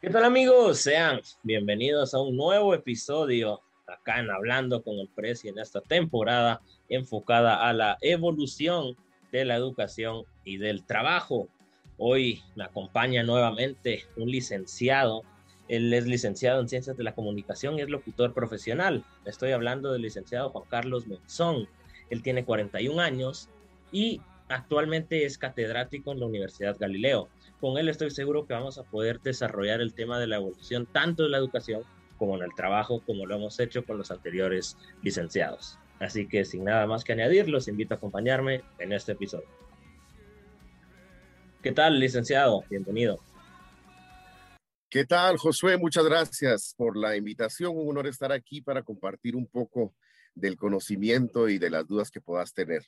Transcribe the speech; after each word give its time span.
¿Qué 0.00 0.10
tal 0.10 0.22
amigos? 0.22 0.78
Sean 0.78 1.20
bienvenidos 1.42 2.14
a 2.14 2.20
un 2.20 2.36
nuevo 2.36 2.72
episodio 2.72 3.62
acá 3.88 4.20
en 4.20 4.30
Hablando 4.30 4.84
con 4.84 4.94
el 4.94 5.08
Presi 5.08 5.48
en 5.48 5.58
esta 5.58 5.80
temporada 5.80 6.62
enfocada 6.88 7.68
a 7.68 7.72
la 7.72 7.98
evolución 8.00 8.96
de 9.32 9.44
la 9.44 9.56
educación 9.56 10.22
y 10.44 10.58
del 10.58 10.84
trabajo. 10.84 11.48
Hoy 11.96 12.44
me 12.54 12.62
acompaña 12.62 13.24
nuevamente 13.24 14.04
un 14.16 14.30
licenciado. 14.30 15.22
Él 15.66 15.92
es 15.92 16.06
licenciado 16.06 16.60
en 16.60 16.68
Ciencias 16.68 16.96
de 16.96 17.02
la 17.02 17.16
Comunicación 17.16 17.76
y 17.76 17.82
es 17.82 17.88
locutor 17.88 18.32
profesional. 18.32 19.04
Estoy 19.24 19.50
hablando 19.50 19.92
del 19.92 20.02
licenciado 20.02 20.50
Juan 20.50 20.68
Carlos 20.70 21.08
Monzón. 21.08 21.68
Él 22.08 22.22
tiene 22.22 22.44
41 22.44 23.02
años 23.02 23.48
y 23.90 24.20
actualmente 24.48 25.24
es 25.24 25.38
catedrático 25.38 26.12
en 26.12 26.20
la 26.20 26.26
Universidad 26.26 26.76
Galileo. 26.78 27.28
Con 27.60 27.78
él 27.78 27.88
estoy 27.88 28.10
seguro 28.10 28.46
que 28.46 28.54
vamos 28.54 28.78
a 28.78 28.84
poder 28.84 29.20
desarrollar 29.20 29.80
el 29.80 29.94
tema 29.94 30.18
de 30.18 30.26
la 30.26 30.36
evolución 30.36 30.86
tanto 30.86 31.24
de 31.24 31.30
la 31.30 31.38
educación 31.38 31.82
como 32.16 32.36
en 32.36 32.42
el 32.42 32.54
trabajo, 32.54 33.02
como 33.04 33.26
lo 33.26 33.36
hemos 33.36 33.58
hecho 33.60 33.84
con 33.84 33.98
los 33.98 34.10
anteriores 34.10 34.76
licenciados. 35.02 35.78
Así 36.00 36.28
que 36.28 36.44
sin 36.44 36.64
nada 36.64 36.86
más 36.86 37.04
que 37.04 37.12
añadir, 37.12 37.48
los 37.48 37.68
invito 37.68 37.94
a 37.94 37.96
acompañarme 37.96 38.62
en 38.78 38.92
este 38.92 39.12
episodio. 39.12 39.48
¿Qué 41.62 41.72
tal, 41.72 41.98
licenciado? 41.98 42.64
Bienvenido. 42.70 43.18
¿Qué 44.88 45.04
tal, 45.04 45.36
Josué? 45.36 45.76
Muchas 45.76 46.04
gracias 46.04 46.74
por 46.76 46.96
la 46.96 47.16
invitación. 47.16 47.76
Un 47.76 47.90
honor 47.90 48.06
estar 48.06 48.32
aquí 48.32 48.62
para 48.62 48.82
compartir 48.82 49.36
un 49.36 49.46
poco 49.46 49.94
del 50.34 50.56
conocimiento 50.56 51.48
y 51.48 51.58
de 51.58 51.70
las 51.70 51.86
dudas 51.86 52.10
que 52.10 52.20
puedas 52.20 52.54
tener. 52.54 52.84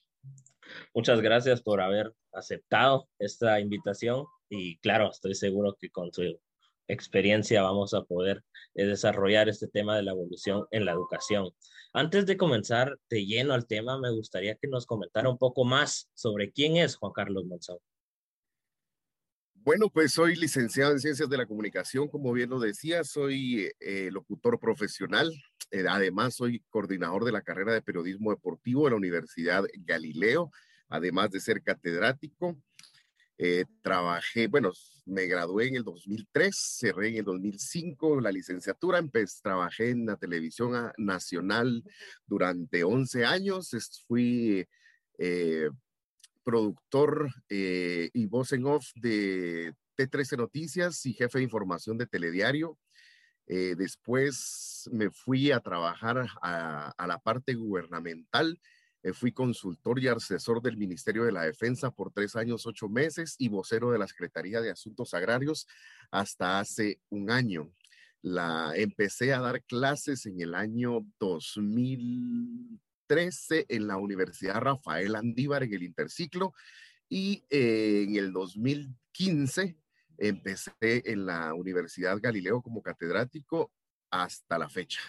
Muchas 0.94 1.20
gracias 1.20 1.62
por 1.62 1.80
haber 1.80 2.14
aceptado 2.32 3.08
esta 3.18 3.60
invitación 3.60 4.24
y 4.48 4.78
claro, 4.78 5.10
estoy 5.10 5.34
seguro 5.34 5.76
que 5.78 5.90
con 5.90 6.12
su 6.12 6.38
experiencia 6.88 7.62
vamos 7.62 7.94
a 7.94 8.02
poder 8.02 8.42
eh, 8.74 8.84
desarrollar 8.84 9.48
este 9.48 9.68
tema 9.68 9.96
de 9.96 10.02
la 10.02 10.12
evolución 10.12 10.66
en 10.70 10.84
la 10.84 10.92
educación. 10.92 11.50
Antes 11.92 12.26
de 12.26 12.36
comenzar 12.36 12.98
de 13.08 13.26
lleno 13.26 13.54
al 13.54 13.66
tema, 13.66 13.98
me 13.98 14.10
gustaría 14.10 14.56
que 14.56 14.68
nos 14.68 14.86
comentara 14.86 15.28
un 15.28 15.38
poco 15.38 15.64
más 15.64 16.10
sobre 16.14 16.52
quién 16.52 16.76
es 16.76 16.96
Juan 16.96 17.12
Carlos 17.12 17.44
Monzón. 17.46 17.78
Bueno, 19.54 19.90
pues 19.90 20.12
soy 20.12 20.36
licenciado 20.36 20.92
en 20.92 21.00
Ciencias 21.00 21.28
de 21.28 21.36
la 21.36 21.46
Comunicación, 21.46 22.08
como 22.08 22.32
bien 22.32 22.48
lo 22.48 22.58
decía, 22.58 23.04
soy 23.04 23.70
eh, 23.78 24.08
locutor 24.10 24.58
profesional, 24.58 25.30
eh, 25.70 25.84
además 25.88 26.34
soy 26.34 26.62
coordinador 26.70 27.24
de 27.24 27.32
la 27.32 27.42
carrera 27.42 27.72
de 27.72 27.82
periodismo 27.82 28.30
deportivo 28.30 28.84
de 28.84 28.90
la 28.90 28.96
Universidad 28.96 29.64
Galileo, 29.78 30.50
además 30.88 31.30
de 31.30 31.40
ser 31.40 31.62
catedrático. 31.62 32.56
Eh, 33.38 33.64
trabajé, 33.82 34.48
bueno, 34.48 34.72
me 35.06 35.26
gradué 35.26 35.68
en 35.68 35.76
el 35.76 35.84
2003, 35.84 36.54
cerré 36.54 37.08
en 37.08 37.16
el 37.16 37.24
2005 37.24 38.20
la 38.20 38.30
licenciatura, 38.30 38.98
empecé, 38.98 39.40
trabajé 39.42 39.90
en 39.90 40.06
la 40.06 40.16
televisión 40.16 40.92
nacional 40.98 41.82
durante 42.26 42.84
11 42.84 43.24
años, 43.24 43.70
fui 44.06 44.66
productor 46.42 47.30
eh, 47.48 48.10
y 48.12 48.26
voz 48.26 48.52
en 48.52 48.66
off 48.66 48.86
de 48.96 49.74
T13 49.96 50.36
Noticias 50.36 51.04
y 51.06 51.12
jefe 51.12 51.38
de 51.38 51.44
información 51.44 51.98
de 51.98 52.06
Telediario. 52.06 52.78
Eh, 53.52 53.74
después 53.76 54.88
me 54.92 55.10
fui 55.10 55.50
a 55.50 55.58
trabajar 55.58 56.24
a, 56.40 56.94
la 57.04 57.18
parte 57.18 57.54
gubernamental. 57.54 58.60
Eh, 59.02 59.12
fui 59.12 59.32
consultor 59.32 59.98
y 59.98 60.06
asesor 60.06 60.62
del 60.62 60.76
Ministerio 60.76 61.24
de 61.24 61.32
la 61.32 61.42
Defensa 61.42 61.90
por 61.90 62.12
tres 62.12 62.36
años, 62.36 62.64
ocho 62.66 62.88
meses 62.88 63.34
y 63.38 63.48
vocero 63.48 63.90
de 63.90 63.98
la 63.98 64.06
Secretaría 64.06 64.60
de 64.60 64.70
Asuntos 64.70 65.14
Agrarios 65.14 65.66
hasta 66.12 66.60
hace 66.60 67.00
un 67.08 67.28
año. 67.28 67.72
La, 68.22 68.72
empecé 68.76 69.32
a 69.32 69.40
dar 69.40 69.64
clases 69.64 70.26
en 70.26 70.40
el 70.40 70.54
año 70.54 71.04
2000, 71.18 72.78
en 73.08 73.86
la 73.88 73.96
Universidad 73.96 74.60
Rafael 74.60 75.16
Andívar 75.16 75.64
en 75.64 75.74
el 75.74 75.82
interciclo 75.82 76.54
y 77.08 77.42
eh, 77.50 78.04
en 78.06 78.14
el 78.14 78.32
2015 78.32 79.76
empecé 80.20 80.72
en 80.80 81.26
la 81.26 81.54
Universidad 81.54 82.18
Galileo 82.20 82.62
como 82.62 82.82
catedrático 82.82 83.72
hasta 84.10 84.58
la 84.58 84.68
fecha. 84.68 85.00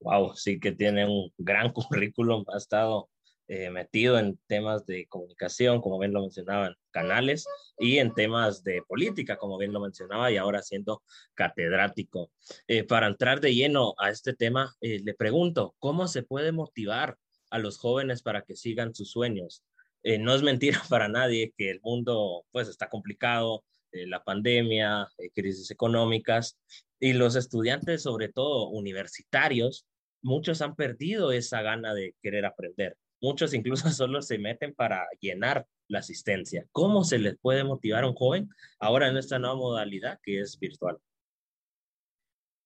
Wow, 0.00 0.34
sí 0.36 0.60
que 0.60 0.72
tiene 0.72 1.06
un 1.06 1.32
gran 1.38 1.72
currículum, 1.72 2.44
ha 2.52 2.58
estado 2.58 3.08
eh, 3.48 3.70
metido 3.70 4.18
en 4.18 4.38
temas 4.48 4.84
de 4.86 5.06
comunicación, 5.06 5.80
como 5.80 5.98
bien 5.98 6.12
lo 6.12 6.20
mencionaban, 6.20 6.74
canales, 6.90 7.46
y 7.78 7.98
en 7.98 8.12
temas 8.12 8.64
de 8.64 8.82
política, 8.82 9.36
como 9.36 9.56
bien 9.56 9.72
lo 9.72 9.80
mencionaba, 9.80 10.32
y 10.32 10.36
ahora 10.36 10.62
siendo 10.62 11.02
catedrático. 11.34 12.32
Eh, 12.66 12.82
para 12.82 13.06
entrar 13.06 13.40
de 13.40 13.54
lleno 13.54 13.94
a 13.98 14.10
este 14.10 14.34
tema, 14.34 14.74
eh, 14.80 15.00
le 15.02 15.14
pregunto, 15.14 15.76
¿cómo 15.78 16.08
se 16.08 16.24
puede 16.24 16.50
motivar 16.50 17.18
a 17.50 17.58
los 17.58 17.78
jóvenes 17.78 18.20
para 18.22 18.42
que 18.42 18.56
sigan 18.56 18.94
sus 18.94 19.12
sueños? 19.12 19.62
No 20.04 20.34
es 20.34 20.42
mentira 20.42 20.80
para 20.88 21.08
nadie 21.08 21.52
que 21.56 21.70
el 21.70 21.80
mundo 21.82 22.44
pues 22.50 22.68
está 22.68 22.88
complicado, 22.88 23.64
la 23.92 24.22
pandemia, 24.22 25.08
crisis 25.34 25.70
económicas, 25.70 26.58
y 26.98 27.12
los 27.12 27.36
estudiantes, 27.36 28.02
sobre 28.02 28.28
todo 28.28 28.68
universitarios, 28.68 29.86
muchos 30.22 30.62
han 30.62 30.74
perdido 30.74 31.32
esa 31.32 31.62
gana 31.62 31.94
de 31.94 32.14
querer 32.22 32.46
aprender. 32.46 32.96
Muchos 33.20 33.54
incluso 33.54 33.90
solo 33.90 34.22
se 34.22 34.38
meten 34.38 34.74
para 34.74 35.06
llenar 35.20 35.66
la 35.88 36.00
asistencia. 36.00 36.66
¿Cómo 36.72 37.04
se 37.04 37.18
les 37.18 37.38
puede 37.38 37.64
motivar 37.64 38.04
a 38.04 38.08
un 38.08 38.14
joven 38.14 38.48
ahora 38.78 39.08
en 39.08 39.16
esta 39.16 39.38
nueva 39.38 39.56
modalidad 39.56 40.18
que 40.22 40.40
es 40.40 40.58
virtual? 40.58 40.98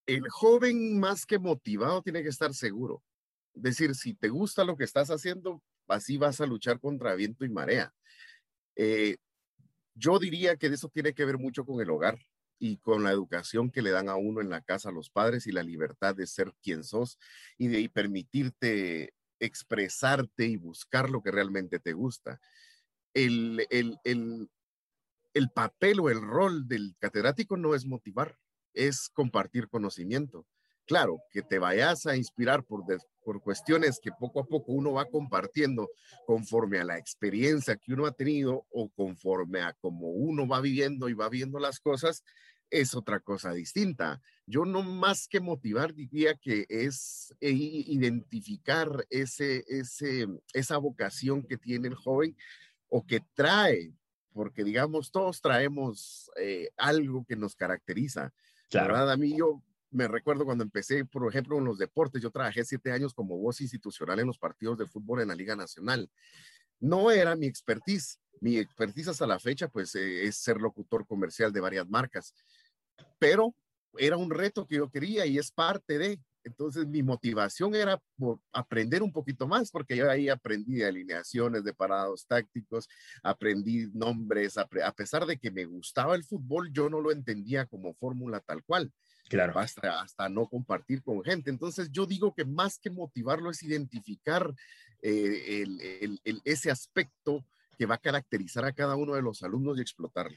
El 0.07 0.29
joven 0.29 0.99
más 0.99 1.27
que 1.27 1.39
motivado 1.39 2.03
tiene 2.03 2.23
que 2.23 2.31
estar 2.31 2.53
seguro. 2.55 3.03
Es 3.55 3.63
decir, 3.63 3.95
si 3.95 4.15
te 4.15 4.29
gusta 4.29 4.65
lo 4.65 4.77
que 4.77 4.85
estás 4.85 5.11
haciendo, 5.11 5.63
así 5.91 6.17
vas 6.17 6.41
a 6.41 6.47
luchar 6.47 6.81
contra 6.81 7.15
viento 7.15 7.45
y 7.45 7.49
marea. 7.49 7.93
Eh, 8.77 9.17
yo 9.95 10.19
diría 10.19 10.57
que 10.57 10.69
eso 10.69 10.89
tiene 10.89 11.13
que 11.13 11.25
ver 11.25 11.39
mucho 11.39 11.65
con 11.65 11.81
el 11.81 11.91
hogar 11.91 12.19
y 12.59 12.77
con 12.79 13.03
la 13.03 13.11
educación 13.11 13.71
que 13.71 13.83
le 13.83 13.91
dan 13.91 14.09
a 14.09 14.17
uno 14.17 14.41
en 14.41 14.51
la 14.51 14.61
casa 14.61 14.91
a 14.91 14.93
los 14.93 15.11
padres 15.11 15.47
y 15.47 15.53
la 15.53 15.63
libertad 15.63 16.15
de 16.15 16.27
ser 16.27 16.53
quien 16.63 16.85
sos 16.85 17.19
y 17.59 17.69
de 17.69 17.89
permitirte 17.89 19.15
expresarte 19.41 20.45
y 20.45 20.57
buscar 20.57 21.11
lo 21.11 21.23
que 21.23 21.31
realmente 21.31 21.81
te 21.81 21.95
gusta. 21.95 22.41
El, 23.15 23.67
el, 23.71 23.99
el, 24.05 25.51
papel 25.55 26.01
o 26.01 26.11
el 26.11 26.21
rol 26.21 26.69
del 26.69 26.95
catedrático 26.99 27.57
no 27.57 27.75
es 27.75 27.87
motivar, 27.87 28.39
es 28.75 29.09
compartir 29.09 29.69
conocimiento. 29.69 30.47
Claro, 30.87 31.19
que 31.31 31.43
te 31.43 31.59
vayas 31.59 32.07
a 32.07 32.17
inspirar 32.17 32.65
por, 32.65 32.85
por 33.31 33.41
cuestiones 33.41 34.01
que 34.03 34.11
poco 34.11 34.41
a 34.41 34.45
poco 34.45 34.73
uno 34.73 34.95
va 34.95 35.05
compartiendo 35.05 35.89
conforme 36.27 36.81
a 36.81 36.85
la 36.85 36.99
experiencia 36.99 37.77
que 37.77 37.93
uno 37.93 38.07
ha 38.07 38.11
tenido 38.11 38.67
o 38.71 38.89
conforme 38.89 39.61
a 39.61 39.73
cómo 39.75 40.09
uno 40.09 40.49
va 40.49 40.61
viviendo 40.61 41.09
y 41.09 41.13
va 41.13 41.29
viendo 41.29 41.61
las 41.61 41.79
cosas, 41.79 42.25
es 42.71 42.93
otra 42.93 43.21
cosa 43.21 43.53
distinta. 43.53 44.21
Yo 44.47 44.65
no 44.65 44.83
más 44.83 45.29
que 45.29 45.39
motivar 45.39 45.95
diría 45.95 46.35
que 46.35 46.67
es 46.69 47.33
eh, 47.41 47.53
identificar 47.53 49.07
ese, 49.11 49.63
ese, 49.69 50.27
esa 50.53 50.79
vocación 50.79 51.45
que 51.45 51.57
tiene 51.57 51.87
el 51.87 51.95
joven 51.95 52.37
o 52.89 53.07
que 53.07 53.21
trae, 53.35 53.93
porque 54.33 54.65
digamos, 54.65 55.13
todos 55.13 55.41
traemos 55.41 56.33
eh, 56.37 56.71
algo 56.77 57.25
que 57.25 57.37
nos 57.37 57.55
caracteriza. 57.55 58.35
La 58.73 58.83
verdad, 58.83 59.13
a 59.13 59.17
mí 59.17 59.37
yo 59.39 59.63
me 59.91 60.09
recuerdo 60.09 60.45
cuando 60.45 60.65
empecé, 60.65 61.05
por 61.05 61.29
ejemplo, 61.29 61.59
en 61.59 61.65
los 61.65 61.79
deportes, 61.79 62.23
yo 62.23 62.31
trabajé 62.31 62.65
siete 62.65 62.93
años 62.93 63.15
como 63.15 63.39
voz 63.39 63.61
institucional 63.61 64.21
en 64.21 64.27
los 64.27 64.39
partidos 64.39 64.79
de 64.79 64.87
fútbol 64.87 65.23
en 65.23 65.29
la 65.29 65.35
Liga 65.35 65.57
Nacional. 65.57 66.11
No 66.79 67.11
era 67.11 67.37
mi 67.37 67.47
expertise. 67.47 68.19
Mi 68.41 68.57
expertise 68.57 69.09
hasta 69.09 69.27
la 69.27 69.39
fecha, 69.39 69.69
pues, 69.69 69.95
eh, 69.95 70.25
es 70.25 70.37
ser 70.37 70.59
locutor 70.59 71.07
comercial 71.07 71.53
de 71.53 71.61
varias 71.61 71.89
marcas 71.89 72.35
pero 73.19 73.55
era 73.99 74.17
un 74.17 74.31
reto 74.31 74.67
que 74.67 74.77
yo 74.77 74.91
quería 74.91 75.27
y 75.27 75.39
es 75.39 75.51
parte 75.53 75.99
de. 75.99 76.21
Entonces 76.43 76.87
mi 76.87 77.03
motivación 77.03 77.75
era 77.75 78.01
por 78.17 78.41
aprender 78.51 79.03
un 79.03 79.13
poquito 79.13 79.47
más, 79.47 79.71
porque 79.71 79.95
yo 79.95 80.11
ahí 80.11 80.31
aprendí 80.31 80.77
de 80.77 80.87
alineaciones, 80.87 81.65
de 81.65 81.75
parados 81.75 82.27
tácticos, 82.27 82.89
aprendí 83.23 83.89
nombres, 83.93 84.57
a, 84.57 84.67
pesar 84.67 85.27
de 85.27 85.37
que 85.37 85.51
me 85.51 85.67
gustaba 85.67 86.15
el 86.15 86.25
fútbol, 86.25 86.73
yo 86.73 86.89
no 86.89 87.03
lo 87.03 87.13
entendía 87.13 87.67
como 87.67 87.93
fórmula 87.93 88.41
tal 88.41 88.65
cual. 88.65 88.91
Claro. 89.31 89.57
Hasta, 89.57 90.01
hasta 90.01 90.29
no 90.29 90.49
compartir 90.49 91.05
con 91.05 91.23
gente. 91.23 91.51
Entonces 91.51 91.89
yo 91.93 92.05
digo 92.05 92.35
que 92.35 92.45
más 92.45 92.81
que 92.81 92.91
motivarlo 92.91 93.49
es 93.51 93.63
identificar 93.63 94.53
eh, 95.03 95.65
ese 96.45 96.71
aspecto 96.73 97.45
que 97.79 97.87
va 97.87 97.95
a 97.95 97.99
caracterizar 97.99 98.65
a 98.65 98.73
cada 98.73 98.97
uno 98.97 99.15
de 99.15 99.23
los 99.23 99.45
alumnos 99.45 99.79
y 99.79 99.83
explotarlo. 99.83 100.37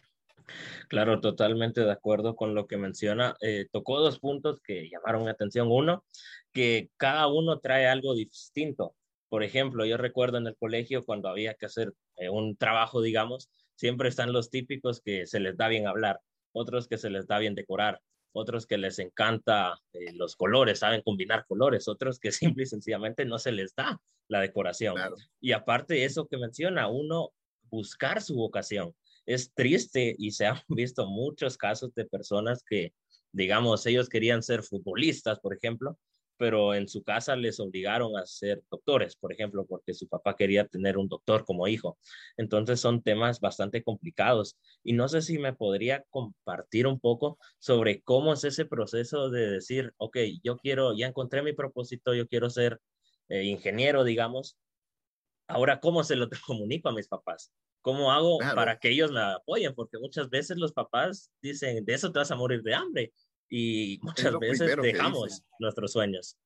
Claro, 0.89 1.19
totalmente 1.21 1.81
de 1.81 1.91
acuerdo 1.91 2.35
con 2.35 2.53
lo 2.53 2.67
que 2.67 2.77
menciona. 2.77 3.35
Eh, 3.41 3.65
tocó 3.71 3.99
dos 3.99 4.19
puntos 4.19 4.61
que 4.61 4.87
llamaron 4.87 5.23
mi 5.23 5.29
atención. 5.29 5.69
Uno, 5.71 6.05
que 6.51 6.91
cada 6.95 7.25
uno 7.25 7.59
trae 7.59 7.87
algo 7.87 8.13
distinto. 8.13 8.95
Por 9.27 9.41
ejemplo, 9.41 9.87
yo 9.87 9.97
recuerdo 9.97 10.37
en 10.37 10.45
el 10.45 10.55
colegio 10.55 11.03
cuando 11.03 11.29
había 11.29 11.55
que 11.55 11.65
hacer 11.65 11.93
eh, 12.17 12.29
un 12.29 12.57
trabajo, 12.57 13.01
digamos, 13.01 13.49
siempre 13.73 14.09
están 14.09 14.33
los 14.33 14.51
típicos 14.51 15.01
que 15.01 15.25
se 15.25 15.39
les 15.39 15.57
da 15.57 15.67
bien 15.67 15.87
hablar. 15.87 16.21
otros 16.51 16.87
que 16.87 16.99
se 16.99 17.09
les 17.09 17.25
da 17.25 17.39
bien 17.39 17.55
decorar, 17.55 17.99
otros 18.33 18.65
que 18.65 18.77
les 18.77 19.00
encanta 19.00 19.80
eh, 19.94 20.12
los 20.13 20.35
colores, 20.35 20.80
saben 20.80 21.01
combinar 21.01 21.45
colores, 21.47 21.88
otros 21.88 22.19
que 22.19 22.31
simple 22.57 22.63
y 22.63 22.68
sencillamente 22.68 23.25
no 23.25 23.39
se 23.39 23.51
les 23.51 23.74
da 23.75 24.01
la 24.27 24.41
decoración. 24.41 24.95
Y 25.39 25.51
aparte 25.51 26.03
eso 26.03 26.27
que 26.27 26.38
menciona, 26.38 26.88
uno 26.88 27.31
buscar 27.69 28.21
su 28.21 28.35
vocación. 28.35 28.94
Es 29.25 29.53
triste 29.53 30.15
y 30.18 30.31
se 30.31 30.45
han 30.45 30.57
visto 30.68 31.07
muchos 31.07 31.57
casos 31.57 31.94
de 31.95 32.06
personas 32.06 32.63
que, 32.63 32.94
digamos, 33.31 33.85
ellos 33.85 34.09
querían 34.09 34.44
ser 34.44 34.63
futbolistas, 34.63 35.39
por 35.39 35.56
ejemplo, 35.56 35.97
pero 36.38 36.74
en 36.74 36.88
su 36.88 37.03
casa 37.03 37.35
les 37.35 37.59
obligaron 37.59 38.18
a 38.18 38.25
ser 38.25 38.63
doctores, 38.69 39.15
por 39.15 39.31
ejemplo, 39.31 39.65
porque 39.65 39.94
su 39.94 40.07
papá 40.07 40.35
quería 40.35 40.68
tener 40.68 40.97
un 40.97 41.07
doctor 41.07 41.45
como 41.45 41.68
hijo. 41.68 41.97
Entonces 42.38 42.80
son 42.80 43.01
temas 43.01 43.39
bastante 43.39 43.83
complicados 43.83 44.57
y 44.83 44.94
no 44.94 45.07
sé 45.07 45.21
si 45.21 45.38
me 45.38 45.53
podría 45.53 46.03
compartir 46.09 46.88
un 46.88 47.00
poco 47.00 47.38
sobre 47.59 48.01
cómo 48.01 48.33
es 48.33 48.44
ese 48.44 48.65
proceso 48.65 49.30
de 49.30 49.51
decir, 49.51 49.94
ok, 49.97 50.18
yo 50.44 50.57
quiero, 50.57 50.95
ya 50.95 51.07
encontré 51.07 51.41
mi 51.44 51.53
propósito, 51.53 52.13
yo 52.13 52.27
quiero 52.27 52.50
ser 52.50 52.79
eh, 53.29 53.44
ingeniero, 53.44 54.03
digamos. 54.03 54.57
Ahora, 55.47 55.79
¿cómo 55.79 56.03
se 56.03 56.15
lo 56.15 56.29
comunico 56.47 56.89
a 56.89 56.94
mis 56.94 57.07
papás? 57.07 57.51
¿Cómo 57.81 58.13
hago 58.13 58.39
para 58.56 58.79
que 58.79 58.89
ellos 58.89 59.12
me 59.12 59.19
apoyen? 59.19 59.75
Porque 59.75 59.97
muchas 60.00 60.29
veces 60.29 60.56
los 60.56 60.71
papás 60.71 61.31
dicen, 61.41 61.83
de 61.83 61.94
eso 61.94 62.12
te 62.13 62.19
vas 62.19 62.31
a 62.31 62.36
morir 62.36 62.63
de 62.63 62.74
hambre 62.74 63.13
y 63.49 63.99
muchas 64.03 64.37
veces 64.39 64.77
dejamos 64.81 65.43
nuestros 65.59 65.91
sueños. 65.91 66.37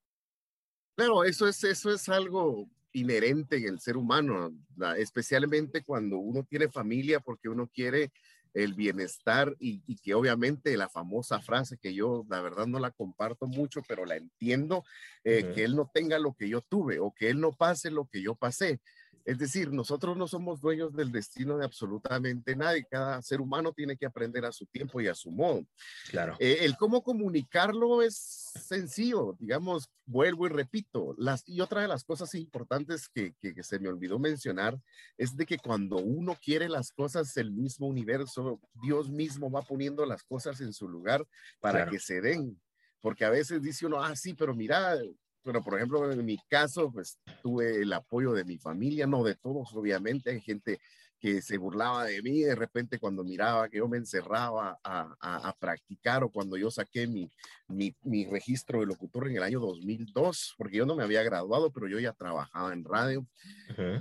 Claro, 0.95 1.23
eso 1.23 1.47
es, 1.47 1.63
eso 1.63 1.91
es 1.91 2.09
algo 2.09 2.67
inherente 2.91 3.57
en 3.57 3.65
el 3.67 3.79
ser 3.79 3.97
humano, 3.97 4.51
especialmente 4.97 5.83
cuando 5.83 6.17
uno 6.17 6.44
tiene 6.44 6.69
familia 6.69 7.19
porque 7.19 7.49
uno 7.49 7.67
quiere 7.67 8.11
el 8.53 8.73
bienestar 8.73 9.55
y, 9.59 9.81
que 9.97 10.15
obviamente 10.15 10.75
la 10.77 10.89
famosa 10.89 11.39
frase 11.39 11.77
que 11.77 11.94
yo 11.94 12.25
la 12.27 12.41
verdad 12.41 12.65
no 12.65 12.79
la 12.79 12.89
comparto 12.89 13.45
mucho, 13.45 13.81
pero 13.88 14.05
la 14.05 14.15
entiendo, 14.15 14.83
eh, 15.23 15.51
que 15.53 15.63
él 15.63 15.75
no 15.75 15.91
tenga 15.94 16.17
lo 16.17 16.33
que 16.33 16.49
yo 16.49 16.61
tuve 16.61 16.99
o 16.99 17.11
que 17.11 17.29
él 17.29 17.39
no 17.39 17.51
pase 17.51 17.91
lo 17.91 18.07
que 18.07 18.21
yo 18.21 18.33
pasé. 18.33 18.81
Es 19.27 19.38
decir, 19.38 19.74
nosotros 19.74 20.15
no 20.15 20.25
somos 20.25 20.62
dueños 20.62 20.95
del 20.95 21.12
destino 21.12 21.57
de 21.57 21.65
absolutamente 21.65 22.56
nadie. 22.56 22.88
Cada 22.89 23.21
ser 23.21 23.41
humano 23.41 23.74
tiene 23.74 23.97
que 23.97 24.06
aprender 24.06 24.45
a 24.45 24.53
su 24.53 24.65
tiempo 24.65 25.01
y 25.01 25.07
a 25.07 25.13
su 25.13 25.31
modo. 25.31 25.68
Claro. 26.09 26.38
Eh, 26.39 26.59
el 26.62 26.77
cómo 26.77 27.03
comunicarlo 27.03 28.01
es 28.01 28.15
sencillo, 28.15 29.35
digamos, 29.38 29.89
vuelvo 30.06 30.45
y 30.45 30.50
repito. 30.50 31.13
Las, 31.18 31.44
y 31.45 31.59
otra 31.59 31.81
de 31.81 31.89
las 31.89 32.06
cosas 32.06 32.33
importantes 32.35 33.09
que, 33.09 33.33
que, 33.41 33.62
se 33.63 33.79
me 33.79 33.89
olvidó 33.89 34.18
mencionar 34.18 34.79
es 35.18 35.35
de 35.35 35.45
que 35.45 35.57
cuando 35.57 35.97
uno 35.97 36.38
quiere 36.41 36.69
las 36.69 36.94
cosas, 36.94 37.35
el 37.35 37.51
mismo 37.51 37.88
universo, 37.88 38.62
Dios 38.81 39.09
mismo 39.09 39.51
va 39.51 39.62
poniendo 39.62 40.06
las 40.06 40.23
cosas 40.23 40.62
en 40.62 40.71
su 40.71 40.88
lugar 40.88 41.27
para 41.59 41.89
que 41.89 42.00
se 42.00 42.21
den 42.21 42.57
porque 43.01 43.25
a 43.25 43.30
veces 43.30 43.62
dice 43.62 43.85
uno, 43.85 44.03
ah, 44.03 44.15
sí, 44.15 44.33
pero 44.33 44.56
mira, 44.56 44.97
bueno, 45.47 45.63
por 45.63 45.75
ejemplo, 45.75 46.11
en 46.11 46.25
mi 46.25 46.38
caso, 46.49 46.91
pues 46.91 47.19
tuve 47.41 47.81
el 47.81 47.94
apoyo 47.94 48.33
de 48.33 48.44
mi 48.44 48.57
familia, 48.57 49.07
no 49.07 49.23
de 49.23 49.33
todos, 49.33 49.73
obviamente, 49.73 50.31
hay 50.31 50.41
gente 50.41 50.81
que 51.21 51.41
se 51.41 51.57
burlaba 51.57 52.03
de 52.03 52.21
mí 52.21 52.41
de 52.41 52.53
repente 52.53 52.99
cuando 52.99 53.23
miraba 53.23 53.69
que 53.69 53.77
yo 53.77 53.88
me 53.88 53.95
encerraba 53.95 54.77
a, 54.83 55.15
a, 55.21 55.55
practicar 55.57 56.25
o 56.25 56.29
cuando 56.29 56.57
yo 56.57 56.69
saqué 56.69 57.07
mi, 57.07 57.31
mi, 57.69 57.95
mi, 58.03 58.25
registro 58.25 58.81
de 58.81 58.88
locutor 58.88 59.29
en 59.29 59.38
el 59.38 59.44
año 59.44 59.61
2002, 59.61 60.55
porque 60.57 60.75
yo 60.75 60.85
no 60.85 60.97
me 60.97 61.03
había 61.03 61.23
graduado, 61.23 61.71
pero 61.71 61.88
yo 61.88 61.97
ya 61.97 62.11
trabajaba 62.11 62.73
en 62.73 62.83
radio 62.83 63.25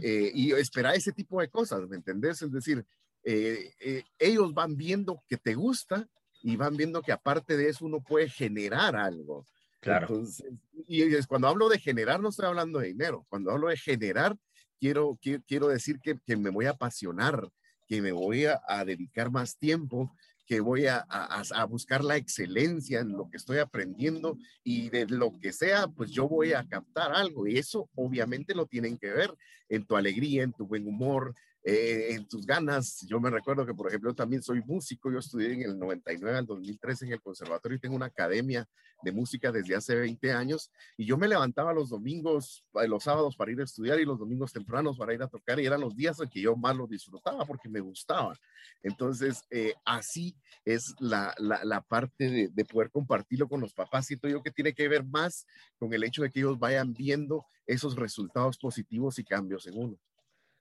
eh, 0.02 0.32
y 0.34 0.50
esperaba 0.54 0.96
ese 0.96 1.12
tipo 1.12 1.40
de 1.40 1.48
cosas, 1.48 1.88
¿me 1.88 1.94
entendés? 1.94 2.42
Es 2.42 2.50
decir, 2.50 2.84
eh, 3.22 3.72
eh, 3.78 4.02
ellos 4.18 4.52
van 4.52 4.76
viendo 4.76 5.22
que 5.28 5.36
te 5.36 5.54
gusta 5.54 6.08
y 6.42 6.56
van 6.56 6.76
viendo 6.76 7.02
que 7.02 7.12
aparte 7.12 7.56
de 7.56 7.68
eso 7.68 7.84
uno 7.84 8.00
puede 8.00 8.28
generar 8.28 8.96
algo. 8.96 9.46
Claro. 9.80 10.22
y 10.88 11.02
es, 11.02 11.26
cuando 11.26 11.48
hablo 11.48 11.68
de 11.68 11.78
generar, 11.78 12.20
no 12.20 12.30
estoy 12.30 12.46
hablando 12.46 12.78
de 12.78 12.88
dinero. 12.88 13.24
Cuando 13.28 13.50
hablo 13.50 13.68
de 13.68 13.76
generar, 13.76 14.36
quiero, 14.80 15.18
quiero, 15.20 15.42
quiero 15.46 15.68
decir 15.68 16.00
que, 16.00 16.18
que, 16.26 16.36
me 16.36 16.50
voy 16.50 16.66
a 16.66 16.70
apasionar, 16.70 17.48
que 17.86 18.02
me 18.02 18.12
voy 18.12 18.46
a, 18.46 18.60
dedicar 18.84 19.30
más 19.30 19.56
tiempo, 19.58 20.14
que 20.46 20.60
voy 20.60 20.86
a, 20.86 20.98
a, 20.98 21.64
buscar 21.64 22.04
la 22.04 22.16
excelencia 22.16 23.00
en 23.00 23.12
lo 23.12 23.28
que 23.28 23.36
estoy 23.36 23.58
aprendiendo 23.58 24.38
y 24.62 24.90
de 24.90 25.06
lo 25.06 25.32
que 25.40 25.52
sea, 25.52 25.88
pues 25.88 26.10
yo 26.10 26.28
voy 26.28 26.52
a 26.52 26.66
captar 26.66 27.12
algo. 27.12 27.46
Y 27.46 27.58
eso 27.58 27.90
obviamente 27.94 28.54
lo 28.54 28.66
tienen 28.66 28.96
que 28.96 29.10
ver 29.10 29.34
en 29.68 29.84
tu 29.84 29.96
alegría, 29.96 30.42
en 30.42 30.52
tu 30.52 30.66
buen 30.66 30.86
humor, 30.86 31.34
eh, 31.68 32.14
en 32.14 32.28
tus 32.28 32.46
ganas. 32.46 33.04
Yo 33.08 33.18
me 33.18 33.28
recuerdo 33.28 33.66
que, 33.66 33.74
por 33.74 33.88
ejemplo, 33.88 34.14
también 34.14 34.40
soy 34.40 34.62
músico. 34.64 35.10
Yo 35.10 35.18
estudié 35.18 35.52
en 35.52 35.62
el 35.62 35.76
99 35.76 36.38
al 36.38 36.46
2013 36.46 37.06
en 37.06 37.12
el 37.14 37.20
conservatorio 37.20 37.74
y 37.74 37.80
tengo 37.80 37.96
una 37.96 38.06
academia 38.06 38.68
de 39.02 39.10
música 39.10 39.50
desde 39.50 39.74
hace 39.74 39.96
20 39.96 40.30
años. 40.30 40.70
Y 40.96 41.06
yo 41.06 41.18
me 41.18 41.26
levantaba 41.26 41.72
los 41.72 41.88
domingos, 41.88 42.64
eh, 42.80 42.86
los 42.86 43.02
sábados 43.02 43.34
para 43.34 43.50
ir 43.50 43.60
a 43.60 43.64
estudiar 43.64 43.98
y 43.98 44.04
los 44.04 44.16
domingos 44.16 44.52
tempranos 44.52 44.96
para 44.96 45.12
ir 45.12 45.20
a 45.24 45.26
tocar. 45.26 45.58
Y 45.58 45.66
eran 45.66 45.80
los 45.80 45.96
días 45.96 46.20
en 46.20 46.28
que 46.28 46.40
yo 46.40 46.54
más 46.54 46.76
lo 46.76 46.86
disfrutaba 46.86 47.44
porque 47.44 47.68
me 47.68 47.80
gustaba. 47.80 48.38
Entonces, 48.84 49.42
eh, 49.50 49.74
así 49.84 50.36
es 50.64 50.94
la, 51.00 51.34
la, 51.40 51.80
parte 51.80 52.30
de, 52.30 52.48
de, 52.48 52.64
poder 52.64 52.92
compartirlo 52.92 53.48
con 53.48 53.60
los 53.60 53.74
papás. 53.74 54.06
Siento 54.06 54.28
yo 54.28 54.40
que 54.40 54.52
tiene 54.52 54.72
que 54.72 54.86
ver 54.86 55.04
más 55.04 55.44
con 55.80 55.92
el 55.92 56.04
hecho 56.04 56.22
de 56.22 56.30
que 56.30 56.38
ellos 56.38 56.60
vayan 56.60 56.94
viendo 56.94 57.44
esos 57.66 57.96
resultados 57.96 58.56
positivos 58.56 59.18
y 59.18 59.24
cambios 59.24 59.66
en 59.66 59.76
uno. 59.76 59.98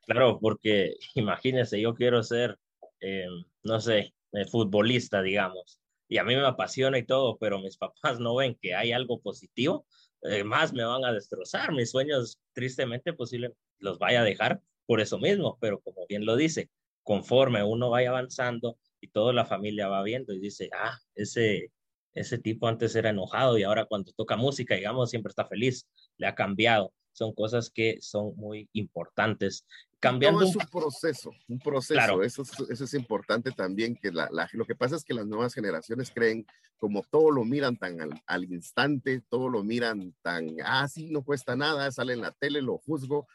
Claro, 0.06 0.40
porque 0.40 0.96
imagínense, 1.16 1.80
yo 1.82 1.94
quiero 1.96 2.24
ser, 2.24 2.58
eh, 3.00 3.26
no 3.64 3.80
sé, 3.80 4.14
eh, 4.34 4.46
futbolista, 4.46 5.22
digamos, 5.22 5.80
y 6.08 6.18
a 6.18 6.24
mí 6.24 6.36
me 6.36 6.46
apasiona 6.46 6.98
y 7.00 7.06
todo, 7.06 7.38
pero 7.38 7.60
mis 7.60 7.78
papás 7.78 8.20
no 8.20 8.36
ven 8.36 8.56
que 8.62 8.76
hay 8.76 8.92
algo 8.92 9.22
positivo, 9.22 9.88
eh, 10.24 10.44
más 10.44 10.74
me 10.74 10.84
van 10.84 11.04
a 11.06 11.14
destrozar. 11.14 11.72
Mis 11.74 11.92
sueños, 11.92 12.40
tristemente, 12.54 13.14
posible 13.14 13.54
los 13.80 14.00
vaya 14.00 14.22
a 14.22 14.24
dejar 14.24 14.62
por 14.86 15.02
eso 15.02 15.18
mismo, 15.20 15.58
pero 15.60 15.80
como 15.82 16.06
bien 16.08 16.26
lo 16.26 16.36
dice, 16.36 16.70
conforme 17.04 17.64
uno 17.64 17.90
vaya 17.90 18.10
avanzando 18.10 18.78
y 19.02 19.10
toda 19.10 19.34
la 19.34 19.46
familia 19.46 19.88
va 19.88 20.04
viendo 20.04 20.34
y 20.34 20.40
dice, 20.40 20.70
ah, 20.74 20.98
ese, 21.16 21.72
ese 22.14 22.38
tipo 22.40 22.68
antes 22.68 22.96
era 22.96 23.10
enojado 23.10 23.58
y 23.58 23.64
ahora 23.64 23.86
cuando 23.86 24.12
toca 24.14 24.36
música, 24.38 24.76
digamos, 24.76 25.10
siempre 25.10 25.30
está 25.32 25.46
feliz, 25.46 25.88
le 26.18 26.28
ha 26.28 26.36
cambiado 26.36 26.94
son 27.16 27.34
cosas 27.34 27.70
que 27.70 27.98
son 28.02 28.36
muy 28.36 28.70
importantes. 28.74 29.66
Cambiando 30.02 30.44
es 30.44 30.56
un 30.56 30.66
proceso, 30.70 31.32
un 31.48 31.60
proceso. 31.60 31.94
Claro. 31.94 32.24
Eso, 32.24 32.42
es, 32.42 32.52
eso 32.70 32.84
es 32.84 32.94
importante 32.94 33.52
también, 33.52 33.96
que 33.96 34.12
la, 34.12 34.28
la, 34.32 34.50
lo 34.52 34.66
que 34.66 34.76
pasa 34.76 34.98
es 34.98 35.06
que 35.06 35.14
las 35.14 35.26
nuevas 35.26 35.54
generaciones 35.54 36.12
creen, 36.12 36.46
como 36.78 37.04
todo 37.04 37.32
lo 37.32 37.46
miran 37.46 37.78
tan 37.78 38.02
al, 38.02 38.22
al 38.28 38.44
instante, 38.44 39.22
todo 39.30 39.48
lo 39.50 39.64
miran 39.64 40.14
tan, 40.22 40.58
ah, 40.64 40.88
sí, 40.90 41.10
no 41.10 41.24
cuesta 41.24 41.56
nada, 41.56 41.90
sale 41.92 42.14
en 42.14 42.22
la 42.22 42.32
tele, 42.34 42.62
lo 42.62 42.80
juzgo, 42.80 43.28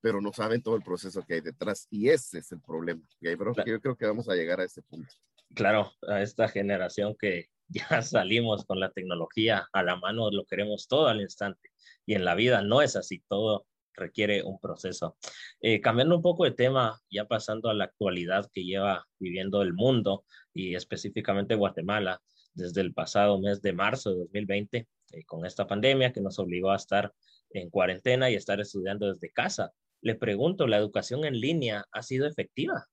pero 0.00 0.20
no 0.20 0.32
saben 0.32 0.60
todo 0.60 0.74
el 0.74 0.82
proceso 0.82 1.22
que 1.24 1.34
hay 1.34 1.40
detrás. 1.40 1.86
Y 1.90 2.08
ese 2.08 2.40
es 2.40 2.50
el 2.50 2.60
problema. 2.60 3.02
Pero 3.20 3.54
claro. 3.54 3.70
yo 3.70 3.80
creo 3.80 3.96
que 3.96 4.06
vamos 4.06 4.28
a 4.28 4.34
llegar 4.34 4.60
a 4.60 4.64
ese 4.64 4.82
punto. 4.82 5.14
Claro, 5.54 5.92
a 6.08 6.22
esta 6.22 6.48
generación 6.48 7.16
que 7.18 7.50
ya 7.68 8.02
salimos 8.02 8.64
con 8.64 8.80
la 8.80 8.90
tecnología 8.90 9.68
a 9.72 9.82
la 9.84 9.96
mano, 9.96 10.30
lo 10.30 10.44
queremos 10.44 10.88
todo 10.88 11.06
al 11.06 11.20
instante. 11.20 11.67
Y 12.06 12.14
en 12.14 12.24
la 12.24 12.34
vida 12.34 12.62
no 12.62 12.82
es 12.82 12.96
así, 12.96 13.22
todo 13.28 13.66
requiere 13.98 14.42
un 14.42 14.58
proceso. 14.58 15.16
Eh, 15.60 15.80
cambiando 15.80 16.16
un 16.16 16.22
poco 16.22 16.44
de 16.44 16.52
tema, 16.52 17.00
ya 17.10 17.26
pasando 17.26 17.68
a 17.68 17.74
la 17.74 17.84
actualidad 17.84 18.48
que 18.52 18.64
lleva 18.64 19.06
viviendo 19.18 19.60
el 19.62 19.74
mundo 19.74 20.24
y 20.54 20.74
específicamente 20.74 21.54
Guatemala 21.54 22.22
desde 22.54 22.80
el 22.80 22.94
pasado 22.94 23.38
mes 23.40 23.60
de 23.60 23.72
marzo 23.72 24.10
de 24.10 24.18
2020, 24.18 24.88
eh, 25.12 25.24
con 25.24 25.44
esta 25.44 25.66
pandemia 25.66 26.12
que 26.12 26.20
nos 26.20 26.38
obligó 26.38 26.70
a 26.70 26.76
estar 26.76 27.12
en 27.50 27.70
cuarentena 27.70 28.30
y 28.30 28.34
estar 28.34 28.60
estudiando 28.60 29.12
desde 29.12 29.30
casa. 29.30 29.72
Le 30.00 30.14
pregunto, 30.14 30.66
¿la 30.66 30.76
educación 30.76 31.24
en 31.24 31.40
línea 31.40 31.84
ha 31.92 32.02
sido 32.02 32.26
efectiva? 32.26 32.86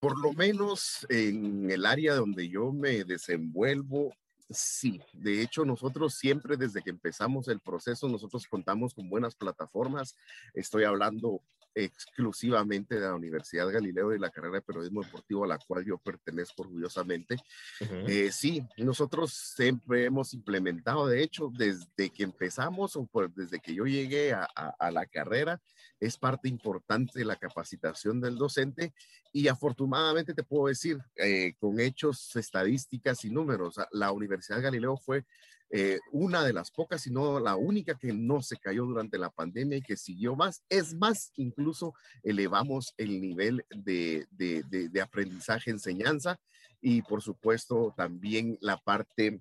Por 0.00 0.20
lo 0.20 0.32
menos 0.32 1.06
en 1.08 1.70
el 1.70 1.86
área 1.86 2.14
donde 2.14 2.48
yo 2.48 2.72
me 2.72 3.04
desenvuelvo, 3.04 4.14
Sí, 4.48 5.00
de 5.12 5.42
hecho 5.42 5.64
nosotros 5.64 6.14
siempre 6.14 6.56
desde 6.56 6.80
que 6.80 6.90
empezamos 6.90 7.48
el 7.48 7.58
proceso, 7.58 8.08
nosotros 8.08 8.46
contamos 8.46 8.94
con 8.94 9.10
buenas 9.10 9.34
plataformas. 9.34 10.16
Estoy 10.54 10.84
hablando 10.84 11.42
exclusivamente 11.76 12.94
de 12.94 13.02
la 13.02 13.14
Universidad 13.14 13.70
Galileo 13.70 14.14
y 14.14 14.18
la 14.18 14.30
carrera 14.30 14.54
de 14.54 14.62
periodismo 14.62 15.02
deportivo 15.02 15.44
a 15.44 15.48
la 15.48 15.58
cual 15.58 15.84
yo 15.84 15.98
pertenezco 15.98 16.62
orgullosamente. 16.62 17.36
Uh 17.80 17.84
-huh. 17.84 18.08
eh, 18.08 18.32
sí, 18.32 18.66
nosotros 18.78 19.32
siempre 19.32 20.06
hemos 20.06 20.32
implementado, 20.32 21.06
de 21.06 21.22
hecho, 21.22 21.50
desde 21.54 22.08
que 22.10 22.22
empezamos 22.22 22.96
o 22.96 23.04
por, 23.06 23.30
desde 23.34 23.60
que 23.60 23.74
yo 23.74 23.84
llegué 23.84 24.32
a, 24.32 24.48
a, 24.56 24.74
a 24.78 24.90
la 24.90 25.04
carrera, 25.04 25.60
es 26.00 26.16
parte 26.16 26.48
importante 26.48 27.18
de 27.18 27.24
la 27.26 27.36
capacitación 27.36 28.20
del 28.20 28.36
docente 28.36 28.94
y 29.32 29.48
afortunadamente 29.48 30.32
te 30.32 30.42
puedo 30.42 30.68
decir, 30.68 30.98
eh, 31.16 31.54
con 31.58 31.78
hechos, 31.78 32.34
estadísticas 32.36 33.22
y 33.24 33.30
números, 33.30 33.76
la 33.92 34.12
Universidad 34.12 34.62
Galileo 34.62 34.96
fue 34.96 35.24
eh, 35.70 35.98
una 36.12 36.44
de 36.44 36.52
las 36.52 36.70
pocas, 36.70 37.02
si 37.02 37.10
no 37.10 37.40
la 37.40 37.56
única 37.56 37.96
que 37.98 38.12
no 38.12 38.42
se 38.42 38.56
cayó 38.56 38.84
durante 38.84 39.18
la 39.18 39.30
pandemia 39.30 39.78
y 39.78 39.82
que 39.82 39.96
siguió 39.96 40.36
más. 40.36 40.62
Es 40.68 40.94
más, 40.94 41.32
incluso 41.36 41.94
elevamos 42.22 42.94
el 42.96 43.20
nivel 43.20 43.64
de, 43.70 44.26
de 44.30 45.00
aprendizaje, 45.00 45.70
enseñanza 45.70 46.38
y 46.80 47.02
por 47.02 47.22
supuesto 47.22 47.94
también 47.96 48.58
la 48.60 48.76
parte 48.76 49.40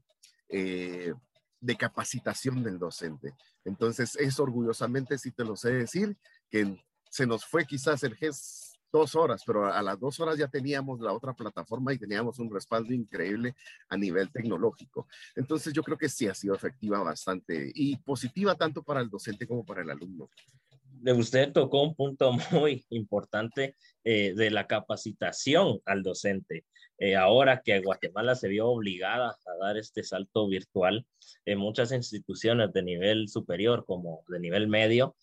eh, 0.50 1.14
de 1.60 1.76
capacitación 1.78 2.64
del 2.64 2.78
docente. 2.78 3.34
Entonces, 3.64 4.16
es 4.18 4.40
orgullosamente, 4.40 5.18
si 5.18 5.32
te 5.32 5.44
lo 5.44 5.56
sé 5.56 5.74
decir, 5.74 6.16
que 6.50 6.78
se 7.10 7.26
nos 7.26 7.46
fue 7.46 7.66
quizás 7.66 8.04
el 8.04 8.16
GES 8.16 8.75
dos 8.96 9.14
horas, 9.16 9.44
pero 9.46 9.66
a 9.66 9.82
las 9.82 10.00
dos 10.00 10.20
horas 10.22 10.38
ya 10.38 10.48
teníamos 10.48 11.02
la 11.02 11.12
otra 11.12 11.34
plataforma 11.34 11.94
y 11.94 11.98
teníamos 11.98 12.40
un 12.40 12.50
respaldo 12.50 12.94
increíble 12.94 13.54
a 13.90 13.98
nivel 13.98 14.32
tecnológico. 14.32 15.08
Entonces 15.36 15.74
yo 15.74 15.84
creo 15.84 15.98
que 15.98 16.08
sí 16.08 16.28
ha 16.28 16.34
sido 16.34 16.56
efectiva 16.56 17.04
bastante 17.04 17.72
y 17.76 17.98
positiva 17.98 18.56
tanto 18.56 18.84
para 18.84 19.02
el 19.02 19.10
docente 19.10 19.46
como 19.46 19.66
para 19.66 19.82
el 19.82 19.90
alumno. 19.90 20.30
Usted 21.14 21.52
tocó 21.52 21.84
un 21.84 21.94
punto 21.94 22.32
muy 22.52 22.86
importante 22.90 23.76
eh, 24.06 24.34
de 24.34 24.50
la 24.50 24.66
capacitación 24.66 25.82
al 25.86 26.02
docente. 26.02 26.66
Eh, 26.98 27.18
ahora 27.18 27.62
que 27.62 27.82
Guatemala 27.82 28.36
se 28.36 28.48
vio 28.48 28.68
obligada 28.70 29.32
a 29.46 29.66
dar 29.66 29.78
este 29.78 30.04
salto 30.04 30.48
virtual, 30.48 31.06
en 31.44 31.60
muchas 31.60 31.92
instituciones 31.92 32.72
de 32.72 32.82
nivel 32.82 33.28
superior 33.28 33.84
como 33.86 34.24
de 34.30 34.40
nivel 34.40 34.70
medio, 34.70 35.18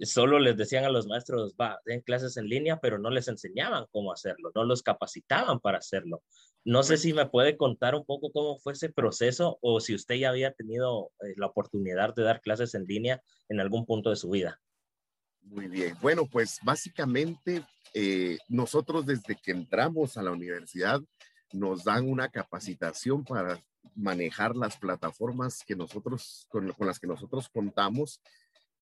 solo 0.00 0.38
les 0.38 0.56
decían 0.56 0.84
a 0.84 0.90
los 0.90 1.06
maestros, 1.06 1.54
va, 1.60 1.78
den 1.84 2.00
clases 2.00 2.36
en 2.36 2.48
línea, 2.48 2.80
pero 2.80 2.98
no 2.98 3.10
les 3.10 3.28
enseñaban 3.28 3.86
cómo 3.92 4.12
hacerlo, 4.12 4.50
no 4.54 4.64
los 4.64 4.82
capacitaban 4.82 5.60
para 5.60 5.78
hacerlo. 5.78 6.22
No 6.64 6.82
sé 6.82 6.96
si 6.96 7.12
me 7.12 7.26
puede 7.26 7.56
contar 7.56 7.94
un 7.94 8.04
poco 8.04 8.32
cómo 8.32 8.58
fue 8.58 8.72
ese 8.72 8.88
proceso 8.90 9.58
o 9.60 9.80
si 9.80 9.94
usted 9.94 10.16
ya 10.16 10.30
había 10.30 10.52
tenido 10.52 11.12
eh, 11.20 11.34
la 11.36 11.46
oportunidad 11.46 12.14
de 12.14 12.22
dar 12.22 12.40
clases 12.40 12.74
en 12.74 12.84
línea 12.84 13.22
en 13.48 13.60
algún 13.60 13.84
punto 13.84 14.10
de 14.10 14.16
su 14.16 14.30
vida. 14.30 14.60
Muy 15.42 15.68
bien. 15.68 15.94
Bueno, 16.00 16.26
pues 16.26 16.58
básicamente 16.62 17.62
eh, 17.92 18.38
nosotros 18.48 19.04
desde 19.04 19.36
que 19.36 19.52
entramos 19.52 20.16
a 20.16 20.22
la 20.22 20.30
universidad 20.30 21.00
nos 21.52 21.84
dan 21.84 22.08
una 22.08 22.30
capacitación 22.30 23.24
para 23.24 23.62
manejar 23.94 24.56
las 24.56 24.78
plataformas 24.78 25.62
que 25.66 25.76
nosotros, 25.76 26.46
con, 26.48 26.72
con 26.72 26.86
las 26.86 26.98
que 26.98 27.06
nosotros 27.06 27.48
contamos 27.50 28.20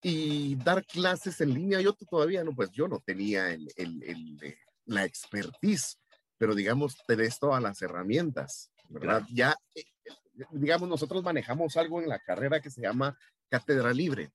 y 0.03 0.57
dar 0.57 0.85
clases 0.85 1.41
en 1.41 1.55
línea. 1.55 1.81
Yo 1.81 1.93
todavía 1.93 2.43
no, 2.45 2.53
pues 2.55 2.71
yo 2.73 2.89
no 2.89 3.01
tenía 3.01 3.51
el, 3.51 3.69
el, 3.77 4.39
eh, 4.43 4.59
la 4.87 5.05
expertise, 5.05 5.99
pero 6.37 6.55
digamos, 6.55 6.97
tenés 7.07 7.39
todas 7.39 7.63
las 7.63 7.81
herramientas, 7.83 8.71
¿verdad? 8.89 9.23
Ya, 9.33 9.57
eh, 9.75 9.85
digamos, 10.51 10.89
nosotros 10.89 11.23
manejamos 11.23 11.77
algo 11.77 12.03
en 12.03 12.09
la 12.09 12.19
carrera 12.19 12.61
que 12.61 12.71
se 12.71 12.83
llama 12.83 13.17
cátedra 13.49 13.93
libre. 13.93 14.33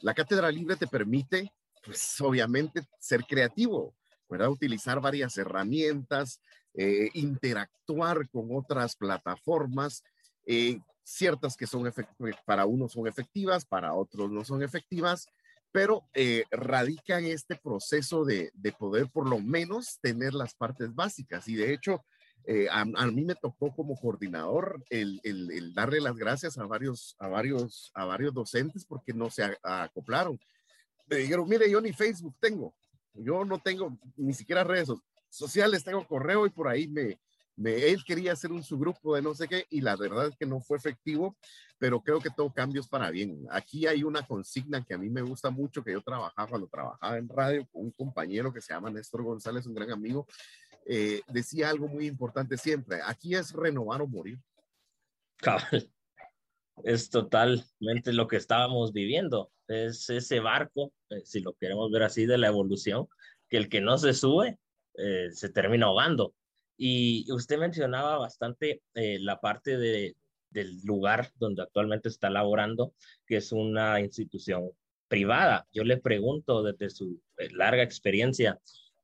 La 0.00 0.14
cátedra 0.14 0.50
libre 0.50 0.76
te 0.76 0.86
permite, 0.86 1.52
pues 1.84 2.20
obviamente, 2.20 2.82
ser 2.98 3.24
creativo, 3.24 3.94
¿verdad? 4.28 4.50
Utilizar 4.50 5.00
varias 5.00 5.36
herramientas, 5.36 6.40
eh, 6.74 7.10
interactuar 7.14 8.28
con 8.30 8.48
otras 8.54 8.96
plataformas, 8.96 10.02
eh, 10.46 10.80
ciertas 11.02 11.56
que 11.56 11.66
son 11.66 11.90
para 12.44 12.66
unos 12.66 12.92
son 12.92 13.06
efectivas, 13.06 13.64
para 13.64 13.94
otros 13.94 14.30
no 14.30 14.44
son 14.44 14.62
efectivas, 14.62 15.26
pero 15.72 16.04
eh, 16.14 16.44
radica 16.50 17.18
en 17.18 17.26
este 17.26 17.56
proceso 17.56 18.24
de, 18.24 18.50
de, 18.54 18.72
poder 18.72 19.08
por 19.10 19.28
lo 19.28 19.38
menos 19.38 19.98
tener 20.00 20.34
las 20.34 20.54
partes 20.54 20.94
básicas. 20.94 21.48
Y 21.48 21.54
de 21.54 21.72
hecho, 21.72 22.04
eh, 22.44 22.66
a, 22.70 22.84
mí 22.84 23.24
me 23.24 23.36
tocó 23.36 23.72
como 23.72 23.96
coordinador 23.96 24.82
el, 24.90 25.72
darle 25.74 26.00
las 26.00 26.16
gracias 26.16 26.58
a 26.58 26.66
varios, 26.66 27.14
a, 27.20 27.28
varios, 27.28 27.92
a 27.94 28.04
varios 28.04 28.34
docentes 28.34 28.84
porque 28.84 29.12
no 29.12 29.30
se 29.30 29.56
acoplaron. 29.62 30.40
Me 31.06 31.18
dijeron, 31.18 31.48
mire, 31.48 31.70
yo 31.70 31.80
ni 31.80 31.92
Facebook 31.92 32.34
tengo, 32.40 32.74
yo 33.14 33.44
no 33.44 33.58
tengo 33.58 33.96
ni 34.16 34.34
siquiera 34.34 34.64
redes 34.64 34.88
sociales, 35.28 35.84
tengo 35.84 36.06
correo 36.06 36.46
y 36.46 36.50
por 36.50 36.66
ahí 36.66 36.88
me, 36.88 37.20
él 37.56 38.02
quería 38.04 38.32
hacer 38.32 38.52
un 38.52 38.62
subgrupo 38.62 39.14
de 39.14 39.22
no 39.22 39.34
sé 39.34 39.48
qué 39.48 39.66
y 39.70 39.80
la 39.80 39.96
verdad 39.96 40.28
es 40.28 40.36
que 40.36 40.46
no 40.46 40.60
fue 40.60 40.76
efectivo, 40.76 41.36
pero 41.78 42.00
creo 42.00 42.20
que 42.20 42.30
todo 42.30 42.52
cambio 42.52 42.80
es 42.80 42.88
para 42.88 43.10
bien. 43.10 43.44
Aquí 43.50 43.86
hay 43.86 44.04
una 44.04 44.26
consigna 44.26 44.84
que 44.84 44.94
a 44.94 44.98
mí 44.98 45.10
me 45.10 45.22
gusta 45.22 45.50
mucho, 45.50 45.82
que 45.82 45.92
yo 45.92 46.00
trabajaba 46.00 46.48
cuando 46.48 46.68
trabajaba 46.68 47.18
en 47.18 47.28
radio 47.28 47.66
con 47.70 47.84
un 47.86 47.90
compañero 47.92 48.52
que 48.52 48.60
se 48.60 48.72
llama 48.72 48.90
Néstor 48.90 49.22
González, 49.22 49.66
un 49.66 49.74
gran 49.74 49.90
amigo, 49.90 50.26
eh, 50.86 51.20
decía 51.28 51.70
algo 51.70 51.88
muy 51.88 52.06
importante 52.06 52.56
siempre, 52.56 53.00
aquí 53.04 53.34
es 53.34 53.52
renovar 53.52 54.02
o 54.02 54.06
morir. 54.06 54.38
Es 56.84 57.10
totalmente 57.10 58.12
lo 58.12 58.26
que 58.26 58.36
estábamos 58.36 58.92
viviendo. 58.92 59.52
Es 59.68 60.08
ese 60.10 60.40
barco, 60.40 60.92
eh, 61.10 61.22
si 61.24 61.40
lo 61.40 61.52
queremos 61.54 61.90
ver 61.90 62.02
así, 62.02 62.26
de 62.26 62.38
la 62.38 62.48
evolución, 62.48 63.06
que 63.48 63.58
el 63.58 63.68
que 63.68 63.80
no 63.80 63.98
se 63.98 64.14
sube 64.14 64.58
eh, 64.94 65.28
se 65.32 65.48
termina 65.50 65.86
ahogando. 65.86 66.34
Y 66.76 67.30
usted 67.32 67.58
mencionaba 67.58 68.18
bastante 68.18 68.82
eh, 68.94 69.18
la 69.20 69.40
parte 69.40 69.76
de, 69.78 70.16
del 70.50 70.80
lugar 70.84 71.32
donde 71.36 71.62
actualmente 71.62 72.08
está 72.08 72.30
laborando, 72.30 72.94
que 73.26 73.36
es 73.36 73.52
una 73.52 74.00
institución 74.00 74.70
privada. 75.08 75.66
Yo 75.72 75.84
le 75.84 75.98
pregunto 75.98 76.62
desde 76.62 76.90
su 76.90 77.20
eh, 77.38 77.50
larga 77.52 77.82
experiencia, 77.82 78.58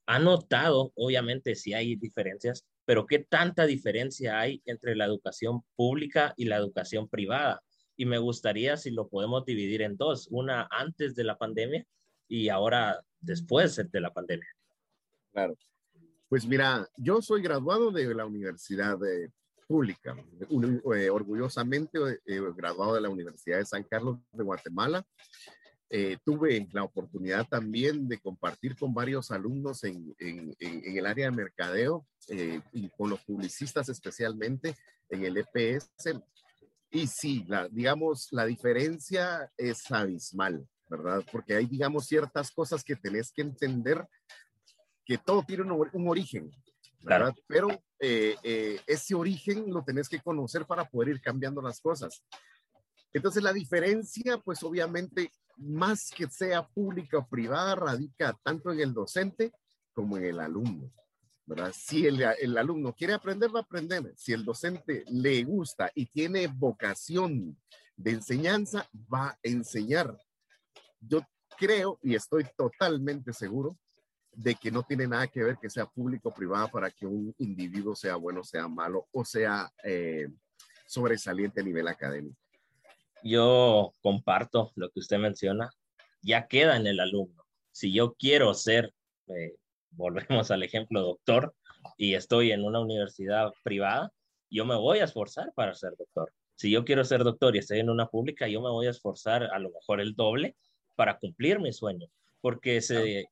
¿ha 0.06 0.18
notado, 0.18 0.92
obviamente, 0.94 1.54
si 1.54 1.74
hay 1.74 1.96
diferencias, 1.96 2.64
pero 2.84 3.06
qué 3.06 3.18
tanta 3.18 3.66
diferencia 3.66 4.40
hay 4.40 4.62
entre 4.64 4.96
la 4.96 5.04
educación 5.04 5.62
pública 5.76 6.32
y 6.36 6.46
la 6.46 6.56
educación 6.56 7.08
privada? 7.08 7.62
Y 7.96 8.06
me 8.06 8.18
gustaría 8.18 8.76
si 8.76 8.90
lo 8.90 9.08
podemos 9.08 9.44
dividir 9.44 9.82
en 9.82 9.96
dos, 9.96 10.28
una 10.30 10.68
antes 10.70 11.14
de 11.14 11.24
la 11.24 11.36
pandemia 11.36 11.84
y 12.28 12.48
ahora 12.48 13.04
después 13.20 13.76
de 13.76 14.00
la 14.00 14.12
pandemia. 14.12 14.48
Claro. 15.32 15.56
Pues 16.28 16.46
mira, 16.46 16.86
yo 16.98 17.22
soy 17.22 17.40
graduado 17.40 17.90
de 17.90 18.14
la 18.14 18.26
Universidad 18.26 18.98
Pública, 19.66 20.14
eh, 20.50 21.10
orgullosamente 21.10 21.98
eh, 22.26 22.40
graduado 22.54 22.94
de 22.94 23.00
la 23.00 23.08
Universidad 23.08 23.58
de 23.58 23.64
San 23.64 23.82
Carlos 23.84 24.18
de 24.32 24.44
Guatemala. 24.44 25.02
Eh, 25.88 26.18
tuve 26.22 26.68
la 26.72 26.84
oportunidad 26.84 27.46
también 27.48 28.06
de 28.08 28.18
compartir 28.18 28.76
con 28.76 28.92
varios 28.92 29.30
alumnos 29.30 29.84
en, 29.84 30.14
el 30.18 31.06
área 31.06 31.30
de 31.30 31.36
mercadeo 31.36 32.06
y 32.72 32.90
con 32.90 33.08
los 33.08 33.24
publicistas 33.24 33.88
especialmente 33.88 34.76
en 35.08 35.24
el 35.24 35.38
EPS. 35.38 35.88
Y 36.90 37.06
sí, 37.06 37.46
digamos, 37.70 38.28
la 38.32 38.44
diferencia 38.44 39.50
es 39.56 39.90
abismal, 39.90 40.66
¿verdad? 40.90 41.24
Porque 41.32 41.54
hay, 41.54 41.64
digamos, 41.64 42.06
ciertas 42.06 42.50
cosas 42.50 42.84
que 42.84 42.96
tenés 42.96 43.32
que 43.32 43.40
entender 43.40 44.06
que 45.08 45.16
todo 45.16 45.42
tiene 45.42 45.62
un, 45.62 46.06
origen, 46.06 46.50
¿verdad? 47.00 47.34
Pero 47.46 47.70
eh, 47.98 48.36
eh, 48.42 48.78
ese 48.86 49.14
origen 49.14 49.72
lo 49.72 49.82
tenés 49.82 50.06
que 50.06 50.20
conocer 50.20 50.66
para 50.66 50.84
poder 50.84 51.14
ir 51.14 51.20
cambiando 51.22 51.62
las 51.62 51.80
cosas. 51.80 52.22
Entonces 53.14 53.42
la 53.42 53.54
diferencia, 53.54 54.36
pues 54.36 54.62
obviamente, 54.62 55.32
más 55.56 56.10
que 56.10 56.28
sea 56.28 56.68
pública 56.68 57.16
o 57.16 57.26
privada, 57.26 57.74
radica 57.74 58.38
tanto 58.42 58.70
en 58.70 58.80
el 58.80 58.92
docente 58.92 59.50
como 59.94 60.18
en 60.18 60.24
el 60.26 60.40
alumno. 60.40 60.92
¿verdad? 61.46 61.72
Si 61.74 62.06
el, 62.06 62.22
el, 62.38 62.58
alumno 62.58 62.92
quiere 62.92 63.14
aprender, 63.14 63.48
va 63.52 63.60
a 63.60 63.62
aprender. 63.62 64.12
Si 64.14 64.34
el 64.34 64.44
docente 64.44 65.04
le 65.08 65.42
gusta 65.44 65.90
y 65.94 66.04
tiene 66.04 66.48
vocación 66.48 67.56
de 67.96 68.10
enseñanza, 68.10 68.86
va 69.10 69.28
a 69.28 69.38
enseñar. 69.42 70.14
Yo 71.00 71.22
creo 71.58 71.98
y 72.02 72.14
estoy 72.14 72.44
totalmente 72.54 73.32
seguro 73.32 73.78
de 74.38 74.54
que 74.54 74.70
no 74.70 74.84
tiene 74.84 75.08
nada 75.08 75.26
que 75.26 75.42
ver 75.42 75.58
que 75.60 75.68
sea 75.68 75.84
público 75.84 76.28
o 76.28 76.34
privado 76.34 76.68
para 76.68 76.92
que 76.92 77.04
un 77.06 77.34
individuo 77.38 77.96
sea 77.96 78.14
bueno, 78.14 78.44
sea 78.44 78.68
malo 78.68 79.08
o 79.10 79.24
sea 79.24 79.68
eh, 79.82 80.28
sobresaliente 80.86 81.60
a 81.60 81.64
nivel 81.64 81.88
académico. 81.88 82.38
Yo 83.24 83.92
comparto 84.00 84.70
lo 84.76 84.90
que 84.90 85.00
usted 85.00 85.18
menciona. 85.18 85.70
Ya 86.22 86.46
queda 86.46 86.76
en 86.76 86.86
el 86.86 87.00
alumno. 87.00 87.44
Si 87.72 87.92
yo 87.92 88.14
quiero 88.14 88.54
ser, 88.54 88.94
eh, 89.26 89.56
volvemos 89.90 90.52
al 90.52 90.62
ejemplo, 90.62 91.02
doctor, 91.02 91.52
y 91.96 92.14
estoy 92.14 92.52
en 92.52 92.62
una 92.62 92.78
universidad 92.78 93.52
privada, 93.64 94.12
yo 94.50 94.64
me 94.64 94.76
voy 94.76 95.00
a 95.00 95.04
esforzar 95.04 95.52
para 95.54 95.74
ser 95.74 95.94
doctor. 95.98 96.32
Si 96.54 96.70
yo 96.70 96.84
quiero 96.84 97.04
ser 97.04 97.24
doctor 97.24 97.56
y 97.56 97.58
estoy 97.58 97.80
en 97.80 97.90
una 97.90 98.06
pública, 98.06 98.46
yo 98.46 98.60
me 98.60 98.70
voy 98.70 98.86
a 98.86 98.90
esforzar 98.90 99.42
a 99.42 99.58
lo 99.58 99.70
mejor 99.70 100.00
el 100.00 100.14
doble 100.14 100.56
para 100.94 101.18
cumplir 101.18 101.58
mi 101.58 101.72
sueño, 101.72 102.06
porque 102.40 102.80
se, 102.80 103.28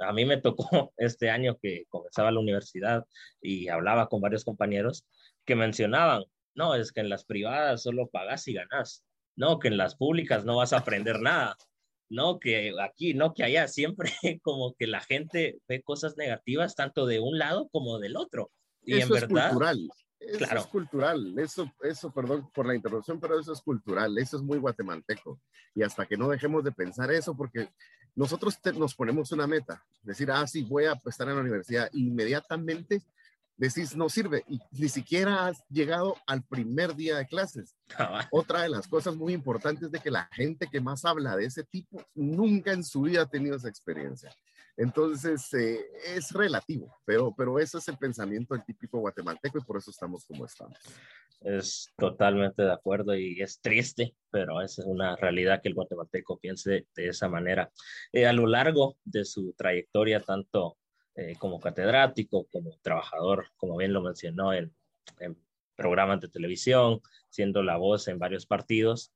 a 0.00 0.12
mí 0.12 0.24
me 0.24 0.38
tocó 0.38 0.92
este 0.96 1.30
año 1.30 1.58
que 1.60 1.84
comenzaba 1.88 2.30
la 2.30 2.40
universidad 2.40 3.04
y 3.40 3.68
hablaba 3.68 4.08
con 4.08 4.20
varios 4.20 4.44
compañeros 4.44 5.06
que 5.44 5.56
mencionaban, 5.56 6.24
no, 6.54 6.74
es 6.74 6.92
que 6.92 7.00
en 7.00 7.08
las 7.08 7.24
privadas 7.24 7.82
solo 7.82 8.08
pagas 8.08 8.46
y 8.48 8.54
ganas, 8.54 9.04
no, 9.36 9.58
que 9.58 9.68
en 9.68 9.76
las 9.76 9.96
públicas 9.96 10.44
no 10.44 10.56
vas 10.56 10.72
a 10.72 10.78
aprender 10.78 11.20
nada, 11.20 11.56
no, 12.12 12.38
que 12.38 12.72
aquí, 12.80 13.14
no, 13.14 13.32
que 13.32 13.42
allá, 13.42 13.68
siempre 13.68 14.12
como 14.42 14.74
que 14.74 14.86
la 14.86 15.00
gente 15.00 15.58
ve 15.66 15.82
cosas 15.82 16.16
negativas 16.16 16.74
tanto 16.74 17.06
de 17.06 17.20
un 17.20 17.38
lado 17.38 17.68
como 17.70 17.98
del 17.98 18.16
otro. 18.16 18.50
Y 18.84 19.00
en 19.00 19.08
verdad, 19.08 19.50
cultural. 19.50 19.88
Eso 20.26 20.38
claro. 20.38 20.60
es 20.60 20.66
cultural, 20.66 21.38
eso, 21.38 21.72
eso, 21.82 22.12
perdón 22.12 22.48
por 22.54 22.66
la 22.66 22.74
interrupción, 22.74 23.18
pero 23.20 23.38
eso 23.38 23.52
es 23.52 23.60
cultural, 23.60 24.16
eso 24.18 24.36
es 24.36 24.42
muy 24.42 24.58
guatemalteco. 24.58 25.40
Y 25.74 25.82
hasta 25.82 26.06
que 26.06 26.16
no 26.16 26.28
dejemos 26.28 26.62
de 26.64 26.72
pensar 26.72 27.10
eso, 27.10 27.36
porque 27.36 27.68
nosotros 28.14 28.58
nos 28.76 28.94
ponemos 28.94 29.32
una 29.32 29.46
meta, 29.46 29.82
decir, 30.02 30.30
ah, 30.30 30.46
sí, 30.46 30.62
voy 30.62 30.84
a 30.84 31.00
estar 31.04 31.28
en 31.28 31.34
la 31.34 31.40
universidad, 31.40 31.88
inmediatamente 31.92 33.02
decís 33.56 33.94
no 33.94 34.08
sirve 34.08 34.44
y 34.48 34.58
ni 34.72 34.88
siquiera 34.88 35.46
has 35.46 35.62
llegado 35.68 36.16
al 36.26 36.42
primer 36.42 36.96
día 36.96 37.16
de 37.18 37.26
clases. 37.26 37.76
Otra 38.30 38.62
de 38.62 38.68
las 38.68 38.88
cosas 38.88 39.14
muy 39.14 39.32
importantes 39.32 39.90
de 39.90 40.00
que 40.00 40.10
la 40.10 40.28
gente 40.32 40.68
que 40.70 40.80
más 40.80 41.04
habla 41.04 41.36
de 41.36 41.46
ese 41.46 41.62
tipo 41.64 42.04
nunca 42.14 42.72
en 42.72 42.82
su 42.82 43.02
vida 43.02 43.22
ha 43.22 43.26
tenido 43.26 43.56
esa 43.56 43.68
experiencia. 43.68 44.34
Entonces, 44.76 45.52
eh, 45.54 45.80
es 46.16 46.30
relativo, 46.32 46.96
pero, 47.04 47.34
pero 47.36 47.58
ese 47.58 47.78
es 47.78 47.88
el 47.88 47.98
pensamiento 47.98 48.54
del 48.54 48.64
típico 48.64 48.98
guatemalteco 48.98 49.58
y 49.58 49.64
por 49.64 49.76
eso 49.76 49.90
estamos 49.90 50.24
como 50.24 50.46
estamos. 50.46 50.78
Es 51.40 51.92
totalmente 51.96 52.62
de 52.62 52.72
acuerdo 52.72 53.14
y 53.14 53.40
es 53.42 53.60
triste, 53.60 54.14
pero 54.30 54.62
es 54.62 54.78
una 54.78 55.14
realidad 55.16 55.60
que 55.60 55.68
el 55.68 55.74
guatemalteco 55.74 56.38
piense 56.38 56.86
de, 56.94 57.08
esa 57.08 57.28
manera. 57.28 57.70
Eh, 58.12 58.26
a 58.26 58.32
lo 58.32 58.46
largo 58.46 58.96
de 59.04 59.24
su 59.24 59.52
trayectoria, 59.52 60.20
tanto 60.20 60.78
eh, 61.16 61.34
como 61.38 61.60
catedrático, 61.60 62.46
como 62.50 62.78
trabajador, 62.80 63.48
como 63.56 63.76
bien 63.76 63.92
lo 63.92 64.00
mencionó, 64.00 64.52
en, 64.54 64.72
programas 65.74 66.20
de 66.20 66.28
televisión, 66.28 67.00
siendo 67.28 67.62
la 67.62 67.76
voz 67.76 68.06
en 68.06 68.18
varios 68.18 68.46
partidos, 68.46 69.10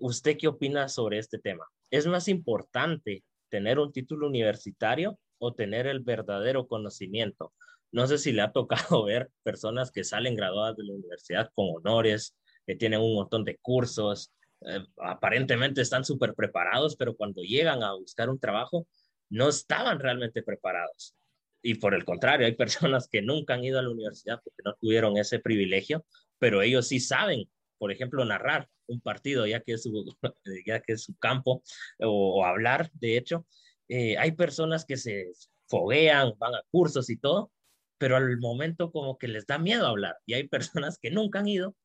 ¿usted 0.00 0.38
qué 0.38 0.46
opina 0.46 0.88
sobre 0.88 1.18
este 1.18 1.38
tema? 1.38 1.66
¿Es 1.90 2.06
más 2.06 2.28
importante 2.28 3.22
tener 3.54 3.78
un 3.78 3.92
título 3.92 4.26
universitario 4.26 5.16
o 5.38 5.54
tener 5.54 5.86
el 5.86 6.00
verdadero 6.00 6.66
conocimiento. 6.66 7.52
No 7.92 8.08
sé 8.08 8.18
si 8.18 8.32
le 8.32 8.42
ha 8.42 8.50
tocado 8.50 9.04
ver 9.04 9.30
personas 9.44 9.92
que 9.92 10.02
salen 10.02 10.34
graduadas 10.34 10.76
de 10.76 10.82
la 10.82 10.94
universidad 10.94 11.50
con 11.54 11.66
honores, 11.76 12.34
que 12.66 12.74
tienen 12.74 13.00
un 13.00 13.14
montón 13.14 13.44
de 13.44 13.56
cursos, 13.58 14.32
eh, 14.62 14.84
aparentemente 14.96 15.82
están 15.82 16.04
súper 16.04 16.34
preparados, 16.34 16.96
pero 16.96 17.14
cuando 17.14 17.42
llegan 17.42 17.84
a 17.84 17.92
buscar 17.92 18.28
un 18.28 18.40
trabajo, 18.40 18.88
no 19.30 19.50
estaban 19.50 20.00
realmente 20.00 20.42
preparados. 20.42 21.14
Y 21.62 21.76
por 21.76 21.94
el 21.94 22.04
contrario, 22.04 22.48
hay 22.48 22.56
personas 22.56 23.06
que 23.06 23.22
nunca 23.22 23.54
han 23.54 23.62
ido 23.62 23.78
a 23.78 23.82
la 23.82 23.90
universidad 23.90 24.40
porque 24.42 24.62
no 24.64 24.74
tuvieron 24.80 25.16
ese 25.16 25.38
privilegio, 25.38 26.04
pero 26.40 26.60
ellos 26.60 26.88
sí 26.88 26.98
saben, 26.98 27.48
por 27.84 27.92
ejemplo, 27.92 28.24
narrar 28.24 28.66
un 28.86 28.98
partido, 29.02 29.46
ya 29.46 29.60
que 29.60 29.74
es 29.74 29.82
su, 29.82 30.16
ya 30.66 30.80
que 30.80 30.94
es 30.94 31.02
su 31.02 31.14
campo, 31.18 31.62
o, 31.98 32.42
hablar, 32.42 32.90
de 32.94 33.18
hecho. 33.18 33.46
Eh, 33.88 34.16
hay 34.16 34.32
personas 34.32 34.86
que 34.86 34.96
se 34.96 35.26
foguean, 35.66 36.32
van 36.38 36.54
a 36.54 36.62
cursos 36.70 37.10
y 37.10 37.18
todo, 37.18 37.52
pero 37.98 38.16
al 38.16 38.38
momento 38.38 38.90
como 38.90 39.18
que 39.18 39.28
les 39.28 39.44
da 39.44 39.58
miedo 39.58 39.86
hablar. 39.86 40.16
Y 40.24 40.32
hay 40.32 40.48
personas 40.48 40.98
que 40.98 41.10
nunca 41.10 41.40
han 41.40 41.48
ido 41.48 41.76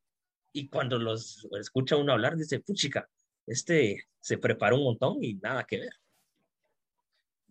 y 0.54 0.70
cuando 0.70 1.00
los 1.00 1.46
escucha 1.60 1.98
uno 1.98 2.14
hablar, 2.14 2.38
dice, 2.38 2.62
puchica, 2.62 3.10
este 3.46 4.06
se 4.22 4.38
preparó 4.38 4.78
un 4.78 4.86
montón 4.86 5.18
y 5.22 5.34
nada 5.34 5.66
que 5.66 5.80
ver. 5.80 5.92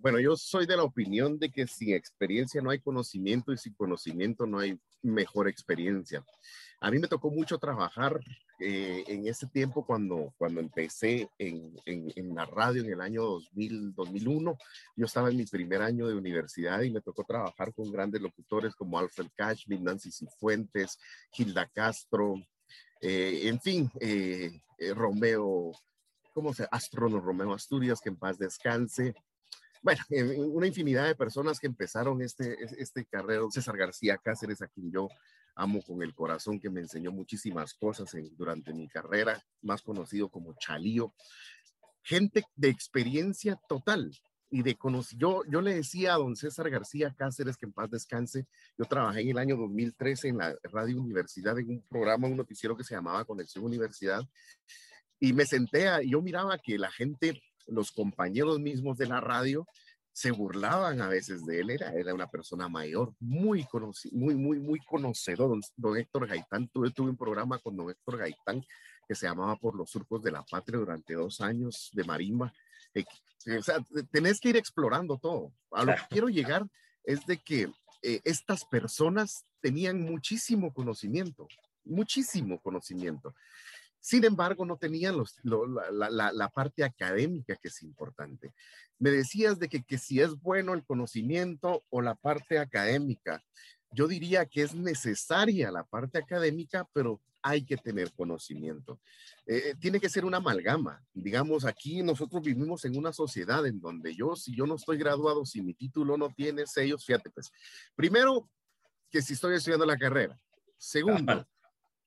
Bueno, 0.00 0.20
yo 0.20 0.36
soy 0.36 0.64
de 0.64 0.76
la 0.76 0.84
opinión 0.84 1.40
de 1.40 1.50
que 1.50 1.66
sin 1.66 1.92
experiencia 1.92 2.62
no 2.62 2.70
hay 2.70 2.78
conocimiento 2.78 3.52
y 3.52 3.58
sin 3.58 3.74
conocimiento 3.74 4.46
no 4.46 4.60
hay 4.60 4.78
mejor 5.02 5.48
experiencia. 5.48 6.24
A 6.80 6.92
mí 6.92 7.00
me 7.00 7.08
tocó 7.08 7.32
mucho 7.32 7.58
trabajar 7.58 8.20
eh, 8.60 9.02
en 9.08 9.26
ese 9.26 9.48
tiempo 9.48 9.84
cuando, 9.84 10.32
cuando 10.38 10.60
empecé 10.60 11.28
en, 11.36 11.76
en, 11.84 12.32
la 12.32 12.44
radio 12.46 12.84
en 12.84 12.92
el 12.92 13.00
año 13.00 13.24
2000, 13.24 13.92
2001. 13.92 14.56
Yo 14.94 15.04
estaba 15.04 15.30
en 15.30 15.36
mi 15.36 15.46
primer 15.46 15.82
año 15.82 16.06
de 16.06 16.14
universidad 16.14 16.80
y 16.82 16.90
me 16.92 17.00
tocó 17.00 17.24
trabajar 17.24 17.74
con 17.74 17.90
grandes 17.90 18.22
locutores 18.22 18.76
como 18.76 19.00
Alfred 19.00 19.30
Cashman, 19.34 19.82
Nancy 19.82 20.12
Cifuentes, 20.12 20.96
Gilda 21.32 21.66
Castro, 21.66 22.36
eh, 23.00 23.40
en 23.48 23.60
fin, 23.60 23.90
eh, 24.00 24.60
Romeo, 24.94 25.72
¿cómo 26.32 26.54
se 26.54 26.68
Astrono 26.70 27.20
Romeo 27.20 27.52
Asturias, 27.52 28.00
que 28.00 28.10
en 28.10 28.16
paz 28.16 28.38
descanse 28.38 29.16
bueno, 29.88 30.04
una 30.48 30.66
infinidad 30.66 31.06
de 31.06 31.14
personas 31.14 31.58
que 31.58 31.66
empezaron 31.66 32.20
este, 32.20 32.56
este 32.78 33.06
carrero. 33.06 33.50
César 33.50 33.76
García 33.76 34.18
Cáceres, 34.18 34.60
a 34.60 34.68
quien 34.68 34.90
yo 34.90 35.08
amo 35.54 35.80
con 35.82 36.02
el 36.02 36.14
corazón, 36.14 36.60
que 36.60 36.68
me 36.68 36.80
enseñó 36.80 37.10
muchísimas 37.10 37.74
cosas 37.74 38.14
durante 38.36 38.74
mi 38.74 38.88
carrera, 38.88 39.42
más 39.62 39.82
conocido 39.82 40.28
como 40.28 40.54
Chalío. 40.58 41.14
Gente 42.02 42.44
de 42.54 42.68
experiencia 42.68 43.58
total 43.68 44.10
y 44.50 44.62
de 44.62 44.78
yo, 45.16 45.42
yo 45.50 45.60
le 45.60 45.74
decía 45.74 46.14
a 46.14 46.18
don 46.18 46.36
César 46.36 46.70
García 46.70 47.14
Cáceres, 47.16 47.56
que 47.56 47.66
en 47.66 47.72
paz 47.72 47.90
descanse, 47.90 48.46
yo 48.78 48.84
trabajé 48.84 49.20
en 49.20 49.30
el 49.30 49.38
año 49.38 49.56
2013 49.56 50.28
en 50.28 50.38
la 50.38 50.56
Radio 50.64 51.00
Universidad 51.00 51.58
en 51.58 51.68
un 51.68 51.82
programa, 51.82 52.28
un 52.28 52.36
noticiero 52.36 52.76
que 52.76 52.84
se 52.84 52.94
llamaba 52.94 53.24
Conexión 53.24 53.64
Universidad, 53.64 54.22
y 55.20 55.32
me 55.32 55.44
senté, 55.44 55.86
y 56.02 56.10
yo 56.10 56.22
miraba 56.22 56.58
que 56.58 56.78
la 56.78 56.90
gente 56.90 57.42
los 57.68 57.92
compañeros 57.92 58.58
mismos 58.58 58.98
de 58.98 59.06
la 59.06 59.20
radio 59.20 59.66
se 60.12 60.32
burlaban 60.32 61.00
a 61.00 61.08
veces 61.08 61.46
de 61.46 61.60
él, 61.60 61.70
era, 61.70 61.92
era 61.92 62.12
una 62.12 62.26
persona 62.28 62.68
mayor, 62.68 63.14
muy 63.20 63.64
conocido, 63.64 64.18
muy, 64.18 64.34
muy, 64.34 64.58
muy 64.58 64.80
conocedor, 64.80 65.60
don, 65.76 65.96
Héctor 65.96 66.26
Gaitán, 66.26 66.68
tuve, 66.68 66.90
tuve 66.90 67.10
un 67.10 67.16
programa 67.16 67.58
con 67.60 67.76
don 67.76 67.88
Héctor 67.88 68.18
Gaitán 68.18 68.64
que 69.06 69.14
se 69.14 69.26
llamaba 69.26 69.56
Por 69.56 69.76
los 69.76 69.90
Surcos 69.90 70.22
de 70.22 70.32
la 70.32 70.42
Patria 70.42 70.80
durante 70.80 71.14
dos 71.14 71.40
años 71.40 71.90
de 71.92 72.04
marimba. 72.04 72.52
Eh, 72.94 73.04
o 73.58 73.62
sea, 73.62 73.78
tenés 74.10 74.40
que 74.40 74.50
ir 74.50 74.56
explorando 74.56 75.18
todo. 75.18 75.52
A 75.70 75.84
lo 75.84 75.94
que 75.94 76.02
quiero 76.10 76.28
llegar 76.28 76.66
es 77.04 77.24
de 77.24 77.38
que 77.38 77.70
eh, 78.02 78.20
estas 78.24 78.64
personas 78.64 79.46
tenían 79.60 80.02
muchísimo 80.02 80.72
conocimiento, 80.74 81.46
muchísimo 81.84 82.60
conocimiento. 82.60 83.34
Sin 84.00 84.24
embargo, 84.24 84.64
no 84.64 84.76
tenían 84.76 85.16
la, 85.42 86.48
parte 86.54 86.84
académica 86.84 87.56
que 87.56 87.68
es 87.68 87.82
importante. 87.82 88.52
Me 88.98 89.10
decías 89.10 89.58
de 89.58 89.68
que, 89.68 89.98
si 89.98 90.20
es 90.20 90.40
bueno 90.40 90.74
el 90.74 90.84
conocimiento 90.84 91.84
o 91.90 92.00
la 92.00 92.14
parte 92.14 92.58
académica. 92.58 93.42
Yo 93.90 94.06
diría 94.06 94.44
que 94.46 94.62
es 94.62 94.74
necesaria 94.74 95.70
la 95.70 95.84
parte 95.84 96.18
académica, 96.18 96.88
pero 96.92 97.20
hay 97.42 97.64
que 97.64 97.76
tener 97.76 98.12
conocimiento. 98.12 99.00
Eh, 99.46 99.74
tiene 99.80 100.00
que 100.00 100.08
ser 100.08 100.24
una 100.24 100.38
amalgama. 100.38 101.02
Digamos, 101.14 101.64
aquí 101.64 102.02
nosotros 102.02 102.42
vivimos 102.42 102.84
en 102.84 102.96
una 102.96 103.12
sociedad 103.12 103.66
en 103.66 103.80
donde 103.80 104.14
yo, 104.14 104.36
si 104.36 104.54
yo 104.54 104.66
no 104.66 104.74
estoy 104.74 104.98
graduado, 104.98 105.46
si 105.46 105.62
mi 105.62 105.74
título 105.74 106.16
no 106.18 106.28
tiene 106.30 106.66
sellos, 106.66 107.04
fíjate, 107.04 107.30
pues, 107.30 107.50
primero, 107.94 108.50
que 109.10 109.22
si 109.22 109.34
estoy 109.34 109.54
estudiando 109.54 109.86
la 109.86 109.96
carrera. 109.96 110.38
Segundo, 110.76 111.46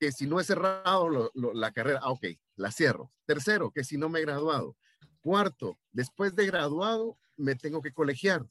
que 0.01 0.11
si 0.11 0.25
no 0.25 0.39
he 0.39 0.43
cerrado 0.43 1.31
la 1.35 1.71
carrera, 1.71 1.99
ah, 2.01 2.09
ok, 2.09 2.25
la 2.55 2.71
cierro. 2.71 3.11
Tercero, 3.27 3.69
que 3.69 3.83
si 3.83 3.99
no 3.99 4.09
me 4.09 4.17
he 4.17 4.23
graduado. 4.23 4.75
Cuarto, 5.21 5.77
después 5.91 6.35
de 6.35 6.47
graduado, 6.47 7.19
me 7.37 7.53
tengo 7.53 7.83
que 7.83 7.93
colegiar. 7.93 8.43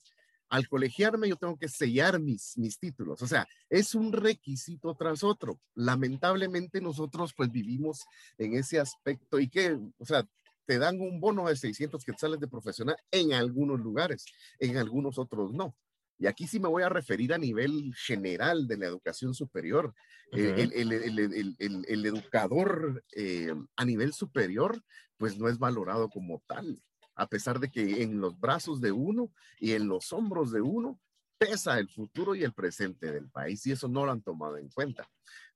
Al 0.49 0.69
colegiarme, 0.69 1.29
yo 1.29 1.35
tengo 1.35 1.59
que 1.59 1.67
sellar 1.67 2.21
mis, 2.21 2.57
mis 2.57 2.79
títulos. 2.79 3.21
O 3.23 3.27
sea, 3.27 3.49
es 3.69 3.97
un 3.97 4.13
requisito 4.13 4.95
tras 4.95 5.25
otro. 5.25 5.59
Lamentablemente, 5.75 6.81
nosotros 6.81 7.35
pues 7.37 7.51
vivimos 7.51 8.05
en 8.39 8.55
ese 8.55 8.79
aspecto 8.79 9.41
y 9.41 9.49
que, 9.49 9.77
o 9.99 10.05
sea, 10.05 10.25
te 10.67 10.79
dan 10.79 11.01
un 11.01 11.19
bono 11.19 11.49
de 11.49 11.57
600 11.57 12.05
quetzales 12.05 12.39
de 12.39 12.47
profesional 12.47 12.97
en 13.11 13.33
algunos 13.33 13.81
lugares, 13.81 14.25
en 14.61 14.77
algunos 14.77 15.19
otros 15.19 15.53
no. 15.53 15.75
Y 16.21 16.27
aquí 16.27 16.47
sí 16.47 16.61
me 16.61 16.69
voy 16.69 16.83
a 16.83 16.91
referir 16.91 17.33
a 17.33 17.39
nivel 17.39 17.95
general 17.97 18.69
de 18.69 18.77
la 18.77 18.87
educación 18.87 19.33
superior. 19.33 19.95
Eh, 20.33 20.69
el, 20.75 22.07
educador 22.07 23.03
eh, 23.17 23.55
a 23.75 23.85
nivel 23.87 24.13
superior, 24.13 24.85
pues 25.17 25.39
no 25.39 25.49
es 25.49 25.59
valorado 25.59 26.11
como 26.11 26.43
tal, 26.47 26.79
a 27.15 27.27
pesar 27.27 27.59
de 27.59 27.71
que 27.71 28.03
en 28.03 28.21
los 28.21 28.39
brazos 28.39 28.83
de 28.83 28.93
uno 28.93 29.33
y 29.59 29.73
en 29.73 29.89
los 29.89 30.13
hombros 30.13 30.53
de 30.53 30.61
uno 30.61 31.01
pesa 31.39 31.79
el 31.79 31.89
futuro 31.89 32.35
y 32.35 32.45
el 32.45 32.53
presente 32.53 33.11
del 33.11 33.31
país, 33.31 33.67
y 33.67 33.73
eso 33.73 33.89
no 33.89 34.05
lo 34.05 34.13
han 34.13 34.23
tomado 34.23 34.59
en 34.59 34.69
cuenta. 34.69 35.09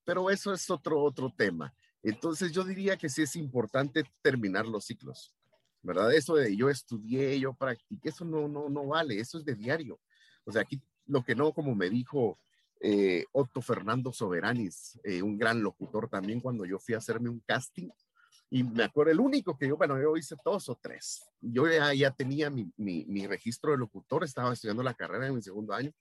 Pero 0.02 0.30
eso 0.30 0.50
es 0.54 0.70
otro, 0.70 0.98
otro 1.02 1.30
tema. 1.36 1.74
Entonces 2.02 2.52
yo 2.52 2.64
diría 2.64 2.96
que 2.96 3.10
sí 3.10 3.20
es 3.20 3.36
importante 3.36 4.04
terminar 4.22 4.66
los 4.66 4.86
ciclos, 4.86 5.34
¿verdad? 5.82 6.14
Eso 6.14 6.36
de 6.36 6.56
yo 6.56 6.70
estudié, 6.70 7.38
yo 7.38 7.52
practiqué, 7.52 8.08
eso 8.08 8.24
no, 8.24 8.48
no, 8.48 8.70
no 8.70 8.86
vale, 8.86 9.20
eso 9.20 9.36
es 9.36 9.44
de 9.44 9.54
diario. 9.54 10.00
O 10.44 10.52
sea, 10.52 10.62
aquí 10.62 10.80
lo 11.06 11.22
que 11.22 11.34
no, 11.34 11.52
como 11.52 11.74
me 11.74 11.90
dijo 11.90 12.38
eh, 12.80 13.24
Otto 13.32 13.62
Fernando 13.62 14.12
Soberanis, 14.12 15.00
eh, 15.04 15.22
un 15.22 15.38
gran 15.38 15.62
locutor 15.62 16.08
también, 16.08 16.40
cuando 16.40 16.64
yo 16.64 16.78
fui 16.78 16.94
a 16.94 16.98
hacerme 16.98 17.28
un 17.28 17.40
casting, 17.40 17.88
y 18.50 18.62
me 18.62 18.84
acuerdo, 18.84 19.12
el 19.12 19.20
único 19.20 19.56
que 19.56 19.68
yo, 19.68 19.76
bueno, 19.76 20.00
yo 20.00 20.16
hice 20.16 20.36
dos 20.44 20.68
o 20.68 20.78
tres. 20.80 21.24
Yo 21.40 21.66
ya, 21.66 21.92
ya 21.94 22.10
tenía 22.10 22.50
mi, 22.50 22.70
mi, 22.76 23.04
mi, 23.06 23.26
registro 23.26 23.72
de 23.72 23.78
locutor, 23.78 24.22
estaba 24.22 24.52
estudiando 24.52 24.82
la 24.82 24.94
carrera 24.94 25.26
en 25.26 25.34
mi 25.34 25.42
segundo 25.42 25.72
año, 25.72 25.92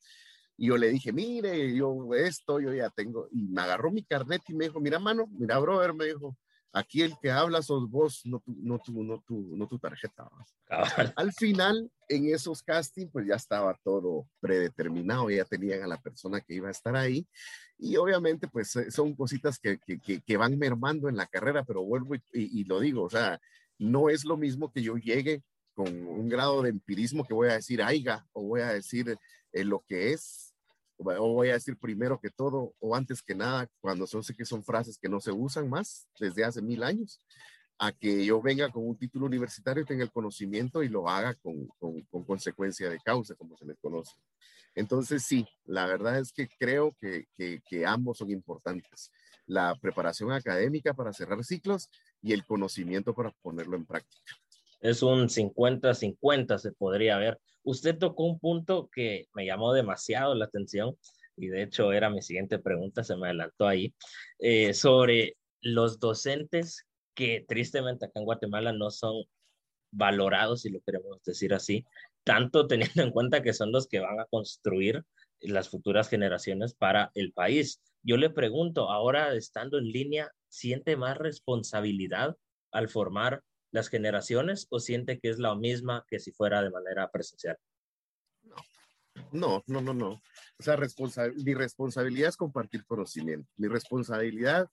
y 0.57 0.67
yo 0.67 0.77
le 0.77 0.89
dije, 0.89 1.11
mire, 1.11 1.75
yo 1.75 2.13
esto, 2.13 2.59
yo 2.59 2.73
ya 2.73 2.89
tengo, 2.89 3.27
y 3.31 3.43
me 3.47 3.61
agarró 3.61 3.91
mi 3.91 4.03
carnet 4.03 4.41
y 4.49 4.53
me 4.53 4.65
dijo, 4.65 4.79
mira, 4.79 4.99
mano, 4.99 5.25
mira, 5.31 5.57
brother, 5.59 5.93
me 5.93 6.05
dijo, 6.05 6.37
Aquí 6.75 7.03
el 7.03 7.15
que 7.21 7.29
habla 7.29 7.61
sos 7.61 7.87
vos, 7.87 8.25
no 8.25 8.39
tu, 8.39 8.55
no 8.57 8.79
tu, 8.79 9.03
no 9.03 9.23
tu, 9.27 9.55
no 9.55 9.67
tu 9.67 9.77
tarjeta. 9.77 10.27
Al 11.15 11.31
final, 11.31 11.91
en 12.09 12.33
esos 12.33 12.63
castings, 12.63 13.11
pues 13.11 13.27
ya 13.27 13.35
estaba 13.35 13.77
todo 13.83 14.27
predeterminado, 14.39 15.29
ya 15.29 15.45
tenían 15.45 15.83
a 15.83 15.87
la 15.87 16.01
persona 16.01 16.41
que 16.41 16.55
iba 16.55 16.69
a 16.69 16.71
estar 16.71 16.95
ahí. 16.95 17.27
Y 17.77 17.95
obviamente, 17.97 18.47
pues 18.47 18.75
eh, 18.75 18.89
son 18.89 19.15
cositas 19.15 19.59
que, 19.59 19.77
que, 19.77 20.21
que, 20.21 20.37
van 20.37 20.57
mermando 20.57 21.09
en 21.09 21.15
la 21.15 21.27
carrera, 21.27 21.63
pero 21.63 21.83
vuelvo 21.83 22.15
y, 22.33 22.63
lo 22.63 22.79
digo, 22.79 23.03
o 23.03 23.09
sea, 23.09 23.39
no 23.77 24.09
es 24.09 24.25
lo 24.25 24.35
mismo 24.35 24.71
que 24.71 24.81
yo 24.81 24.97
llegue 24.97 25.43
con 25.75 25.87
un 26.07 26.27
grado 26.27 26.63
de 26.63 26.69
empirismo 26.69 27.23
que 27.23 27.35
voy 27.35 27.49
a 27.49 27.53
decir 27.53 27.83
aiga 27.83 28.25
o 28.31 28.43
voy 28.43 28.61
a 28.61 28.73
decir 28.73 29.15
eh, 29.51 29.63
lo 29.63 29.83
que 29.87 30.13
es 30.13 30.42
o 30.97 31.33
voy 31.33 31.49
a 31.49 31.53
decir 31.53 31.77
primero 31.77 32.19
que 32.19 32.29
todo 32.29 32.73
o 32.79 32.95
antes 32.95 33.21
que 33.21 33.35
nada, 33.35 33.67
cuando 33.81 34.07
son, 34.07 34.23
sé 34.23 34.35
que 34.35 34.45
son 34.45 34.63
frases 34.63 34.97
que 34.97 35.09
no 35.09 35.19
se 35.19 35.31
usan 35.31 35.69
más 35.69 36.07
desde 36.19 36.43
hace 36.43 36.61
mil 36.61 36.83
años, 36.83 37.19
a 37.77 37.91
que 37.91 38.25
yo 38.25 38.41
venga 38.41 38.71
con 38.71 38.87
un 38.87 38.97
título 38.97 39.25
universitario, 39.25 39.85
tenga 39.85 40.03
el 40.03 40.11
conocimiento 40.11 40.83
y 40.83 40.89
lo 40.89 41.09
haga 41.09 41.33
con, 41.35 41.67
con, 41.79 42.01
con 42.03 42.23
consecuencia 42.23 42.89
de 42.89 42.99
causa, 42.99 43.35
como 43.35 43.57
se 43.57 43.65
le 43.65 43.75
conoce. 43.75 44.13
Entonces, 44.75 45.23
sí, 45.23 45.47
la 45.65 45.85
verdad 45.85 46.19
es 46.19 46.31
que 46.31 46.47
creo 46.47 46.95
que, 46.99 47.25
que 47.37 47.85
ambos 47.85 48.17
son 48.17 48.31
importantes. 48.31 49.11
La 49.45 49.75
preparación 49.75 50.31
académica 50.31 50.93
para 50.93 51.13
cerrar 51.13 51.43
ciclos 51.43 51.89
y 52.21 52.33
el 52.33 52.45
conocimiento 52.45 53.13
para 53.13 53.31
ponerlo 53.41 53.75
en 53.75 53.85
práctica. 53.85 54.33
Es 54.83 55.01
un 55.01 55.29
50-50, 55.29 56.57
se 56.57 56.73
podría 56.73 57.17
ver. 57.17 57.39
Usted 57.63 57.97
tocó 57.97 58.25
un 58.25 58.37
punto 58.37 58.89
que 58.93 59.29
me 59.33 59.45
llamó 59.45 59.71
demasiado 59.71 60.35
la 60.35 60.43
atención 60.43 60.97
y 61.37 61.47
de 61.47 61.63
hecho 61.63 61.93
era 61.93 62.09
mi 62.09 62.21
siguiente 62.21 62.59
pregunta, 62.59 63.01
se 63.05 63.15
me 63.15 63.27
adelantó 63.27 63.65
ahí, 63.65 63.95
eh, 64.39 64.73
sobre 64.73 65.37
los 65.61 66.01
docentes 66.01 66.85
que 67.15 67.45
tristemente 67.47 68.05
acá 68.05 68.19
en 68.19 68.25
Guatemala 68.25 68.73
no 68.73 68.91
son 68.91 69.23
valorados, 69.89 70.63
si 70.63 70.69
lo 70.69 70.81
queremos 70.81 71.23
decir 71.23 71.53
así, 71.53 71.85
tanto 72.25 72.67
teniendo 72.67 73.03
en 73.03 73.11
cuenta 73.11 73.41
que 73.41 73.53
son 73.53 73.71
los 73.71 73.87
que 73.87 74.01
van 74.01 74.19
a 74.19 74.25
construir 74.25 75.01
las 75.39 75.69
futuras 75.69 76.09
generaciones 76.09 76.73
para 76.73 77.09
el 77.13 77.31
país. 77.31 77.81
Yo 78.01 78.17
le 78.17 78.29
pregunto, 78.29 78.91
ahora 78.91 79.33
estando 79.33 79.77
en 79.77 79.85
línea, 79.85 80.29
¿siente 80.49 80.97
más 80.97 81.17
responsabilidad 81.17 82.35
al 82.73 82.89
formar 82.89 83.43
las 83.73 83.89
generaciones 83.89 84.67
o 84.69 84.79
siente 84.79 85.19
que 85.19 85.29
es 85.29 85.39
la 85.39 85.55
misma 85.55 86.05
que 86.07 86.19
si 86.19 86.31
fuera 86.31 86.61
de 86.61 86.69
manera 86.69 87.09
presencial? 87.11 87.57
No, 89.31 89.63
no, 89.65 89.81
no, 89.81 89.93
no. 89.93 90.21
O 90.59 90.63
sea, 90.63 90.77
mi 91.43 91.53
responsabilidad 91.55 92.29
es 92.29 92.37
compartir 92.37 92.85
conocimiento. 92.85 93.49
Mi 93.57 93.67
responsabilidad, 93.67 94.69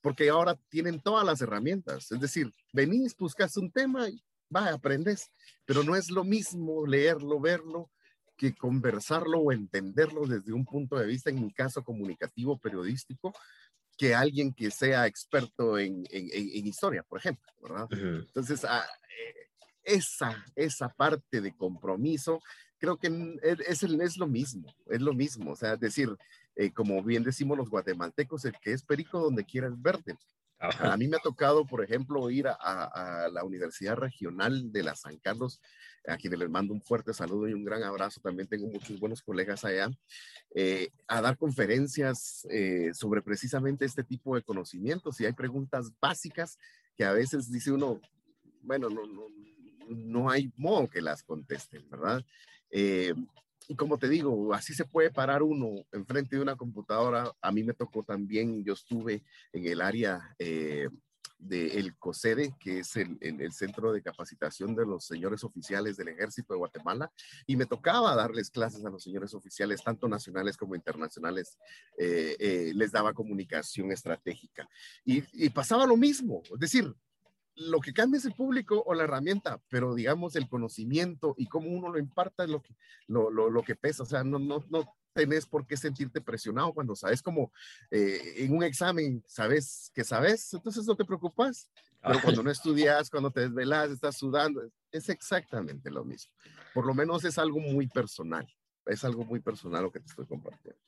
porque 0.00 0.28
ahora 0.28 0.58
tienen 0.68 1.00
todas 1.00 1.24
las 1.24 1.40
herramientas. 1.40 2.10
Es 2.10 2.20
decir, 2.20 2.52
venís, 2.72 3.16
buscas 3.16 3.56
un 3.56 3.70
tema 3.70 4.08
y 4.08 4.20
va, 4.54 4.70
aprendes. 4.72 5.30
Pero 5.64 5.84
no 5.84 5.94
es 5.94 6.10
lo 6.10 6.24
mismo 6.24 6.84
leerlo, 6.84 7.38
verlo, 7.38 7.92
que 8.36 8.56
conversarlo 8.56 9.38
o 9.38 9.52
entenderlo 9.52 10.26
desde 10.26 10.52
un 10.52 10.64
punto 10.64 10.96
de 10.96 11.06
vista, 11.06 11.30
en 11.30 11.40
mi 11.40 11.52
caso, 11.52 11.84
comunicativo, 11.84 12.58
periodístico, 12.58 13.32
que 14.02 14.16
alguien 14.16 14.52
que 14.52 14.68
sea 14.72 15.06
experto 15.06 15.78
en, 15.78 16.04
en, 16.10 16.66
historia, 16.66 17.04
por 17.04 17.20
ejemplo, 17.20 17.48
¿verdad? 17.62 17.86
Entonces, 17.92 18.64
ah, 18.64 18.84
eh, 18.84 19.48
esa, 19.84 20.44
esa 20.56 20.88
parte 20.88 21.40
de 21.40 21.54
compromiso, 21.56 22.42
creo 22.78 22.96
que 22.96 23.06
es, 23.44 23.84
es, 23.84 24.16
lo 24.16 24.26
mismo, 24.26 24.74
es 24.88 25.00
lo 25.00 25.14
mismo, 25.14 25.52
o 25.52 25.54
sea, 25.54 25.76
decir, 25.76 26.08
eh, 26.56 26.72
como 26.72 27.00
bien 27.04 27.22
decimos 27.22 27.56
los 27.56 27.70
guatemaltecos, 27.70 28.44
el 28.44 28.58
que 28.60 28.72
es 28.72 28.82
perico 28.82 29.20
donde 29.20 29.44
quiera 29.44 29.68
es 29.68 29.80
verde. 29.80 30.16
A 30.58 30.96
mí 30.96 31.06
me 31.06 31.18
ha 31.18 31.20
tocado, 31.20 31.64
por 31.64 31.84
ejemplo, 31.84 32.28
ir 32.28 32.48
a, 32.48 32.54
a, 32.54 33.28
la 33.28 33.44
Universidad 33.44 33.94
Regional 33.94 34.72
de 34.72 34.82
la 34.82 34.96
San 34.96 35.16
Carlos 35.18 35.60
a 36.06 36.16
quienes 36.16 36.38
les 36.38 36.50
mando 36.50 36.72
un 36.72 36.82
fuerte 36.82 37.12
saludo 37.12 37.48
y 37.48 37.54
un 37.54 37.64
gran 37.64 37.82
abrazo. 37.82 38.20
También 38.20 38.48
tengo 38.48 38.66
muchos 38.66 38.98
buenos 38.98 39.22
colegas 39.22 39.64
allá, 39.64 39.90
eh, 40.54 40.90
a 41.06 41.20
dar 41.20 41.36
conferencias 41.36 42.46
eh, 42.50 42.90
sobre 42.94 43.22
precisamente 43.22 43.84
este 43.84 44.04
tipo 44.04 44.34
de 44.34 44.42
conocimientos. 44.42 45.20
Y 45.20 45.26
hay 45.26 45.32
preguntas 45.32 45.92
básicas 46.00 46.58
que 46.96 47.04
a 47.04 47.12
veces 47.12 47.50
dice 47.50 47.72
uno, 47.72 48.00
bueno, 48.62 48.88
no, 48.90 49.06
no, 49.06 49.26
no 49.88 50.30
hay 50.30 50.52
modo 50.56 50.88
que 50.88 51.00
las 51.00 51.22
contesten, 51.22 51.88
¿verdad? 51.88 52.24
Eh, 52.70 53.14
y 53.68 53.76
como 53.76 53.96
te 53.96 54.08
digo, 54.08 54.52
así 54.54 54.74
se 54.74 54.84
puede 54.84 55.10
parar 55.10 55.42
uno 55.42 55.84
enfrente 55.92 56.36
de 56.36 56.42
una 56.42 56.56
computadora. 56.56 57.30
A 57.40 57.52
mí 57.52 57.62
me 57.62 57.74
tocó 57.74 58.02
también, 58.02 58.64
yo 58.64 58.72
estuve 58.72 59.22
en 59.52 59.66
el 59.66 59.80
área 59.80 60.34
del 61.42 61.96
COSEDE, 61.96 62.54
que 62.58 62.80
es 62.80 62.96
el, 62.96 63.18
el, 63.20 63.52
centro 63.52 63.92
de 63.92 64.02
capacitación 64.02 64.74
de 64.74 64.86
los 64.86 65.04
señores 65.04 65.42
oficiales 65.42 65.96
del 65.96 66.08
ejército 66.08 66.54
de 66.54 66.58
Guatemala, 66.58 67.10
y 67.46 67.56
me 67.56 67.66
tocaba 67.66 68.14
darles 68.14 68.50
clases 68.50 68.84
a 68.84 68.90
los 68.90 69.02
señores 69.02 69.34
oficiales, 69.34 69.82
tanto 69.82 70.08
nacionales 70.08 70.56
como 70.56 70.76
internacionales, 70.76 71.58
eh, 71.98 72.36
eh, 72.38 72.72
les 72.74 72.92
daba 72.92 73.12
comunicación 73.12 73.90
estratégica. 73.90 74.68
Y, 75.04 75.22
pasaba 75.50 75.86
lo 75.86 75.96
mismo, 75.96 76.42
es 76.52 76.60
decir, 76.60 76.94
lo 77.54 77.80
que 77.80 77.92
cambia 77.92 78.18
es 78.18 78.24
el 78.24 78.34
público 78.34 78.82
o 78.86 78.94
la 78.94 79.04
herramienta, 79.04 79.60
pero 79.68 79.94
digamos 79.94 80.36
el 80.36 80.48
conocimiento 80.48 81.34
y 81.36 81.46
cómo 81.46 81.68
uno 81.68 81.90
lo 81.90 81.98
imparta 81.98 82.44
es 82.44 82.50
lo 82.50 82.62
que, 82.62 82.74
lo, 83.06 83.30
lo, 83.30 83.62
que 83.62 83.76
pesa. 83.76 84.04
O 84.04 84.06
sea, 84.06 84.24
no, 84.24 84.38
no, 84.38 84.64
tenés 85.12 85.46
por 85.46 85.66
qué 85.66 85.76
sentirte 85.76 86.20
presionado 86.20 86.72
cuando 86.72 86.94
sabes 86.96 87.22
como 87.22 87.52
eh, 87.90 88.34
en 88.38 88.54
un 88.56 88.62
examen 88.62 89.22
sabes 89.26 89.90
que 89.94 90.04
sabes, 90.04 90.52
entonces 90.54 90.86
no 90.86 90.96
te 90.96 91.04
preocupas. 91.04 91.68
Pero 92.02 92.20
cuando 92.20 92.42
no 92.42 92.50
estudias, 92.50 93.10
cuando 93.10 93.30
te 93.30 93.42
desvelas, 93.42 93.90
estás 93.90 94.16
sudando, 94.16 94.62
es 94.90 95.08
exactamente 95.08 95.90
lo 95.90 96.04
mismo. 96.04 96.32
Por 96.74 96.86
lo 96.86 96.94
menos 96.94 97.24
es 97.24 97.38
algo 97.38 97.60
muy 97.60 97.86
personal. 97.86 98.46
Es 98.86 99.04
algo 99.04 99.24
muy 99.24 99.40
personal 99.40 99.84
lo 99.84 99.92
que 99.92 100.00
te 100.00 100.06
estoy 100.06 100.26
compartiendo. 100.26 100.80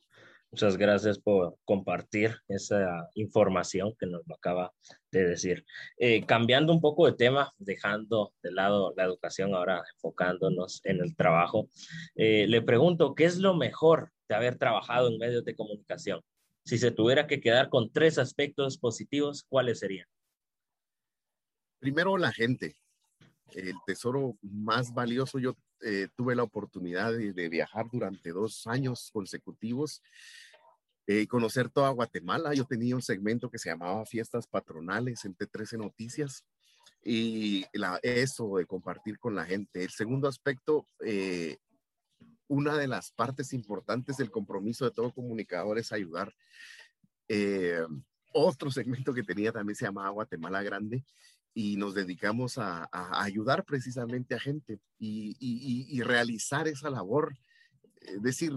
Muchas 0.54 0.76
gracias 0.76 1.18
por 1.18 1.56
compartir 1.64 2.36
esa 2.46 3.08
información 3.14 3.92
que 3.98 4.06
nos 4.06 4.22
acaba 4.30 4.72
de 5.10 5.26
decir. 5.26 5.64
Eh, 5.96 6.24
cambiando 6.26 6.72
un 6.72 6.80
poco 6.80 7.06
de 7.06 7.14
tema, 7.14 7.52
dejando 7.58 8.32
de 8.40 8.52
lado 8.52 8.94
la 8.96 9.02
educación, 9.02 9.52
ahora 9.52 9.82
enfocándonos 9.96 10.80
en 10.84 11.00
el 11.00 11.16
trabajo, 11.16 11.68
eh, 12.14 12.46
le 12.46 12.62
pregunto, 12.62 13.16
¿qué 13.16 13.24
es 13.24 13.38
lo 13.38 13.54
mejor 13.54 14.12
de 14.28 14.34
haber 14.34 14.56
trabajado 14.56 15.08
en 15.08 15.18
medios 15.18 15.44
de 15.44 15.54
comunicación? 15.54 16.20
Si 16.64 16.78
se 16.78 16.90
tuviera 16.90 17.26
que 17.26 17.40
quedar 17.40 17.68
con 17.68 17.92
tres 17.92 18.18
aspectos 18.18 18.78
positivos, 18.78 19.44
¿cuáles 19.48 19.80
serían? 19.80 20.06
Primero, 21.78 22.16
la 22.16 22.32
gente. 22.32 22.76
El 23.52 23.74
tesoro 23.86 24.38
más 24.40 24.94
valioso, 24.94 25.38
yo 25.38 25.54
eh, 25.82 26.08
tuve 26.16 26.34
la 26.34 26.42
oportunidad 26.42 27.12
de, 27.12 27.48
viajar 27.50 27.86
durante 27.92 28.30
dos 28.30 28.66
años 28.66 29.10
consecutivos 29.12 30.02
y 31.06 31.18
eh, 31.18 31.26
conocer 31.26 31.68
toda 31.68 31.90
Guatemala. 31.90 32.54
Yo 32.54 32.64
tenía 32.64 32.94
un 32.94 33.02
segmento 33.02 33.50
que 33.50 33.58
se 33.58 33.68
llamaba 33.68 34.06
Fiestas 34.06 34.46
Patronales 34.46 35.26
en 35.26 35.36
T13 35.36 35.76
Noticias 35.76 36.46
y 37.04 37.66
la, 37.74 38.00
eso 38.02 38.56
de 38.56 38.64
compartir 38.64 39.18
con 39.18 39.34
la 39.34 39.44
gente. 39.44 39.84
El 39.84 39.90
segundo 39.90 40.26
aspecto, 40.26 40.86
eh, 41.04 41.58
una 42.48 42.76
de 42.76 42.88
las 42.88 43.10
partes 43.10 43.52
importantes 43.52 44.16
del 44.16 44.30
compromiso 44.30 44.84
de 44.84 44.90
todo 44.90 45.12
comunicador 45.12 45.78
es 45.78 45.92
ayudar. 45.92 46.34
otro 48.32 48.70
segmento 48.70 49.14
que 49.14 49.22
tenía 49.22 49.52
también 49.52 49.76
se 49.76 49.86
llamaba 49.86 50.10
Guatemala 50.10 50.62
Grande 50.62 51.04
y 51.54 51.76
nos 51.76 51.94
dedicamos 51.94 52.58
a, 52.58 52.88
ayudar 53.22 53.64
precisamente 53.64 54.34
a 54.34 54.40
gente 54.40 54.80
y, 54.98 56.00
realizar 56.02 56.68
esa 56.68 56.90
labor. 56.90 57.36
Es 58.00 58.22
decir, 58.22 58.52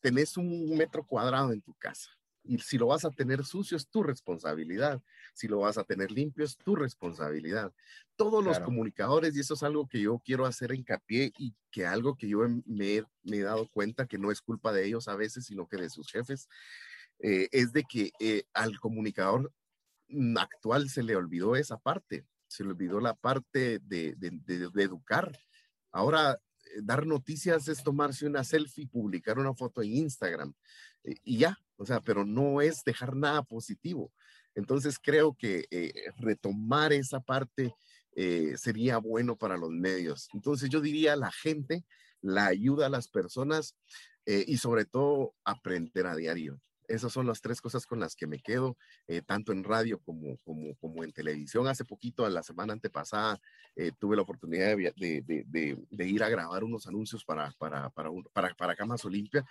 tenés 0.00 0.36
un 0.36 0.76
metro 0.76 1.04
cuadrado 1.04 1.52
en 1.52 1.62
tu 1.62 1.74
casa 1.74 2.10
y 2.50 2.58
si 2.58 2.78
lo 2.78 2.88
vas 2.88 3.04
a 3.04 3.10
tener 3.10 3.44
sucio 3.44 3.76
es 3.76 3.88
tu 3.88 4.02
responsabilidad, 4.02 5.02
si 5.34 5.48
lo 5.48 5.60
vas 5.60 5.78
a 5.78 5.84
tener 5.84 6.10
limpio 6.10 6.44
es 6.44 6.56
tu 6.56 6.76
responsabilidad. 6.76 7.72
Todos 8.16 8.44
los 8.44 8.60
comunicadores, 8.60 9.36
y 9.36 9.40
eso 9.40 9.54
es 9.54 9.62
algo 9.62 9.88
que 9.88 10.00
yo 10.00 10.20
quiero 10.24 10.46
hacer 10.46 10.72
hincapié 10.72 11.32
y 11.38 11.54
que 11.70 11.86
algo 11.86 12.16
que 12.16 12.28
yo 12.28 12.40
me, 12.66 13.04
he 13.24 13.42
dado 13.42 13.68
cuenta 13.68 14.06
que 14.06 14.18
no 14.18 14.30
es 14.30 14.40
culpa 14.40 14.72
de 14.72 14.86
ellos 14.86 15.08
a 15.08 15.16
veces, 15.16 15.46
sino 15.46 15.66
que 15.66 15.76
de 15.76 15.90
sus 15.90 16.10
jefes, 16.10 16.48
eh, 17.20 17.48
es 17.52 17.72
de 17.72 17.84
que 17.84 18.10
eh, 18.18 18.44
al 18.52 18.78
comunicador 18.80 19.52
Mm, 20.10 20.36
actual 20.38 20.88
se 20.90 21.02
le 21.02 21.14
olvidó 21.16 21.54
esa 21.56 21.78
parte, 21.78 22.26
se 22.48 22.64
le 22.64 22.70
olvidó 22.70 23.00
la 23.00 23.14
parte 23.14 23.78
de, 23.78 24.16
educar. 24.76 25.30
Ahora, 25.92 26.32
eh, 26.64 26.80
dar 26.82 27.06
noticias 27.06 27.68
es 27.68 27.82
tomarse 27.82 28.26
una 28.26 28.42
selfie, 28.42 28.88
publicar 28.88 29.38
una 29.38 29.54
foto 29.54 29.82
en 29.82 29.96
Instagram 29.96 30.52
y 31.24 31.38
ya, 31.38 31.58
o 31.80 31.86
sea, 31.86 32.00
pero 32.00 32.24
no 32.24 32.60
es 32.60 32.84
dejar 32.84 33.16
nada 33.16 33.42
positivo. 33.42 34.12
Entonces 34.54 34.98
creo 34.98 35.34
que 35.34 35.66
eh, 35.70 35.92
retomar 36.18 36.92
esa 36.92 37.20
parte 37.20 37.74
sería 38.56 38.98
bueno 38.98 39.34
para 39.36 39.56
los 39.56 39.70
medios. 39.70 40.28
Entonces 40.34 40.68
yo 40.68 40.82
diría 40.82 41.16
la 41.16 41.32
gente, 41.32 41.86
la 42.20 42.46
ayuda 42.46 42.86
a 42.86 42.90
las 42.90 43.08
personas 43.08 43.76
y 44.26 44.58
sobre 44.58 44.84
todo 44.84 45.34
aprender 45.44 46.06
a 46.06 46.14
diario. 46.14 46.60
Esas 46.90 47.12
son 47.12 47.26
las 47.26 47.40
tres 47.40 47.60
cosas 47.60 47.86
con 47.86 48.00
las 48.00 48.16
que 48.16 48.26
me 48.26 48.40
quedo, 48.40 48.76
eh, 49.06 49.22
tanto 49.22 49.52
en 49.52 49.62
radio 49.62 50.00
como, 50.00 50.36
como, 50.38 50.74
como 50.76 51.04
en 51.04 51.12
televisión. 51.12 51.68
Hace 51.68 51.84
poquito, 51.84 52.28
la 52.28 52.42
semana 52.42 52.72
antepasada, 52.72 53.40
eh, 53.76 53.92
tuve 53.96 54.16
la 54.16 54.22
oportunidad 54.22 54.76
de, 54.76 54.92
de, 54.96 55.78
de, 55.88 56.08
ir 56.08 56.24
a 56.24 56.28
grabar 56.28 56.64
unos 56.64 56.88
anuncios 56.88 57.24
para, 57.24 57.52
para, 57.58 57.90
para, 57.90 58.10
para, 58.32 58.54
para 58.54 58.74
Camas 58.74 59.04
Olimpia 59.04 59.44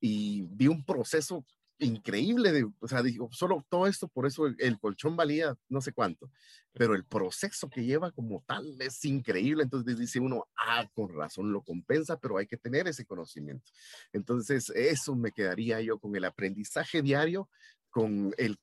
y 0.00 0.42
vi 0.42 0.68
un 0.68 0.84
proceso 0.84 1.44
increíble, 1.78 2.52
de, 2.52 2.70
o 2.80 2.88
sea, 2.88 3.02
digo, 3.02 3.28
solo 3.32 3.64
todo 3.68 3.86
esto, 3.86 4.08
por 4.08 4.26
eso 4.26 4.46
el, 4.46 4.78
colchón 4.78 5.16
valía 5.16 5.56
no 5.68 5.80
sé 5.80 5.92
cuánto, 5.92 6.30
pero 6.72 6.94
el 6.94 7.04
proceso 7.04 7.68
que 7.68 7.84
lleva 7.84 8.12
como 8.12 8.42
tal 8.46 8.80
es 8.80 9.04
increíble, 9.04 9.64
entonces 9.64 9.98
dice 9.98 10.20
uno, 10.20 10.46
ah, 10.56 10.88
con 10.94 11.08
razón 11.08 11.52
lo 11.52 11.62
compensa, 11.62 12.18
pero 12.18 12.38
hay 12.38 12.46
que 12.46 12.56
tener 12.56 12.86
ese 12.88 13.04
conocimiento. 13.04 13.70
Entonces, 14.12 14.70
eso 14.70 15.16
me 15.16 15.32
quedaría 15.32 15.80
yo 15.80 15.98
con 15.98 16.14
el 16.16 16.24
aprendizaje 16.24 17.02
diario, 17.02 17.48
con 17.90 18.32
el 18.38 18.56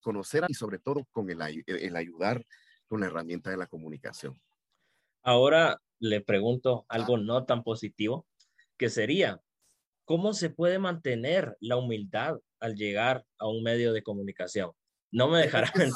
conocer 0.00 0.44
y 0.48 0.54
sobre 0.54 0.78
todo 0.78 1.06
con 1.12 1.30
el, 1.30 1.40
el 1.66 1.96
ayudar 1.96 2.44
con 2.88 3.00
la 3.00 3.06
herramienta 3.06 3.50
de 3.50 3.56
la 3.56 3.66
comunicación. 3.66 4.40
Ahora 5.22 5.80
le 5.98 6.20
pregunto 6.20 6.84
algo 6.88 7.16
no 7.16 7.44
tan 7.44 7.62
positivo, 7.62 8.26
que 8.76 8.90
sería, 8.90 9.40
¿cómo 10.12 10.34
se 10.34 10.50
puede 10.50 10.78
mantener 10.78 11.56
la 11.58 11.78
humildad 11.78 12.38
al 12.60 12.74
llegar 12.74 13.24
a 13.38 13.48
un 13.48 13.62
medio 13.62 13.94
de 13.94 14.02
comunicación? 14.02 14.70
No 15.10 15.28
me 15.28 15.38
dejarán. 15.38 15.72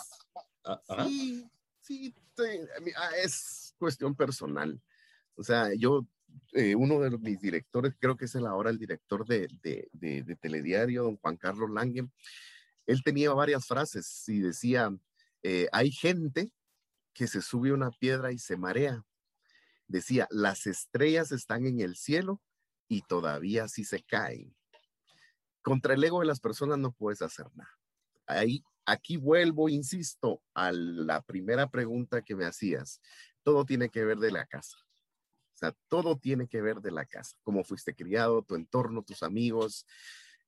Ah, 0.89 1.07
sí, 1.07 1.47
sí, 1.81 2.13
ah, 2.97 3.11
es 3.23 3.73
cuestión 3.79 4.17
personal. 4.17 4.81
O 5.37 5.45
sea, 5.45 5.73
yo, 5.75 6.05
eh, 6.55 6.75
uno 6.75 6.99
de 6.99 7.17
mis 7.19 7.41
directores, 7.41 7.95
creo 8.01 8.17
que 8.17 8.25
es 8.25 8.35
el 8.35 8.47
ahora 8.47 8.71
el 8.71 8.79
director 8.79 9.25
de, 9.25 9.47
de, 9.63 10.37
Telediario, 10.41 11.05
don 11.05 11.19
Juan 11.19 11.37
Carlos 11.37 11.71
Lange, 11.71 12.09
él 12.87 13.03
tenía 13.05 13.33
varias 13.33 13.65
frases 13.65 14.29
y 14.29 14.41
decía, 14.41 14.91
eh, 15.45 15.69
hay 15.71 15.93
gente 15.93 16.51
que 17.13 17.29
se 17.29 17.43
sube 17.43 17.71
a 17.71 17.75
una 17.75 17.93
piedra 17.93 18.33
y 18.33 18.39
se 18.39 18.57
marea. 18.57 19.05
Decía, 19.87 20.27
las 20.31 20.67
estrellas 20.67 21.31
están 21.31 21.65
en 21.65 21.79
el 21.79 21.95
cielo 21.95 22.43
y 22.89 23.03
todavía 23.03 23.69
sí 23.69 23.85
se 23.85 24.03
caen. 24.03 24.55
Contra 25.63 25.95
el 25.95 26.05
ego 26.05 26.21
de 26.21 26.27
las 26.27 26.41
personas 26.41 26.79
no 26.79 26.93
puedes 26.93 27.23
hacer 27.23 27.47
nada. 27.55 27.71
Ahí, 28.27 28.65
aquí 28.85 29.17
vuelvo, 29.17 29.69
insisto, 29.69 30.43
a 30.55 30.73
la 30.73 31.23
primera 31.23 31.69
pregunta 31.69 32.23
que 32.23 32.37
me 32.37 32.45
hacías. 32.45 33.01
Todo 33.43 33.65
tiene 33.65 33.89
que 33.89 34.05
ver 34.05 34.19
de 34.19 34.31
la 34.31 34.47
casa. 34.47 34.77
O 35.55 35.59
sea, 35.59 35.75
todo 35.89 36.19
tiene 36.19 36.49
que 36.49 36.61
ver 36.61 36.81
de 36.81 36.91
la 36.91 37.07
casa. 37.07 37.37
Cómo 37.43 37.65
fuiste 37.65 37.95
criado, 37.95 38.43
tu 38.43 38.55
entorno, 38.55 39.03
tus 39.03 39.23
amigos. 39.23 39.87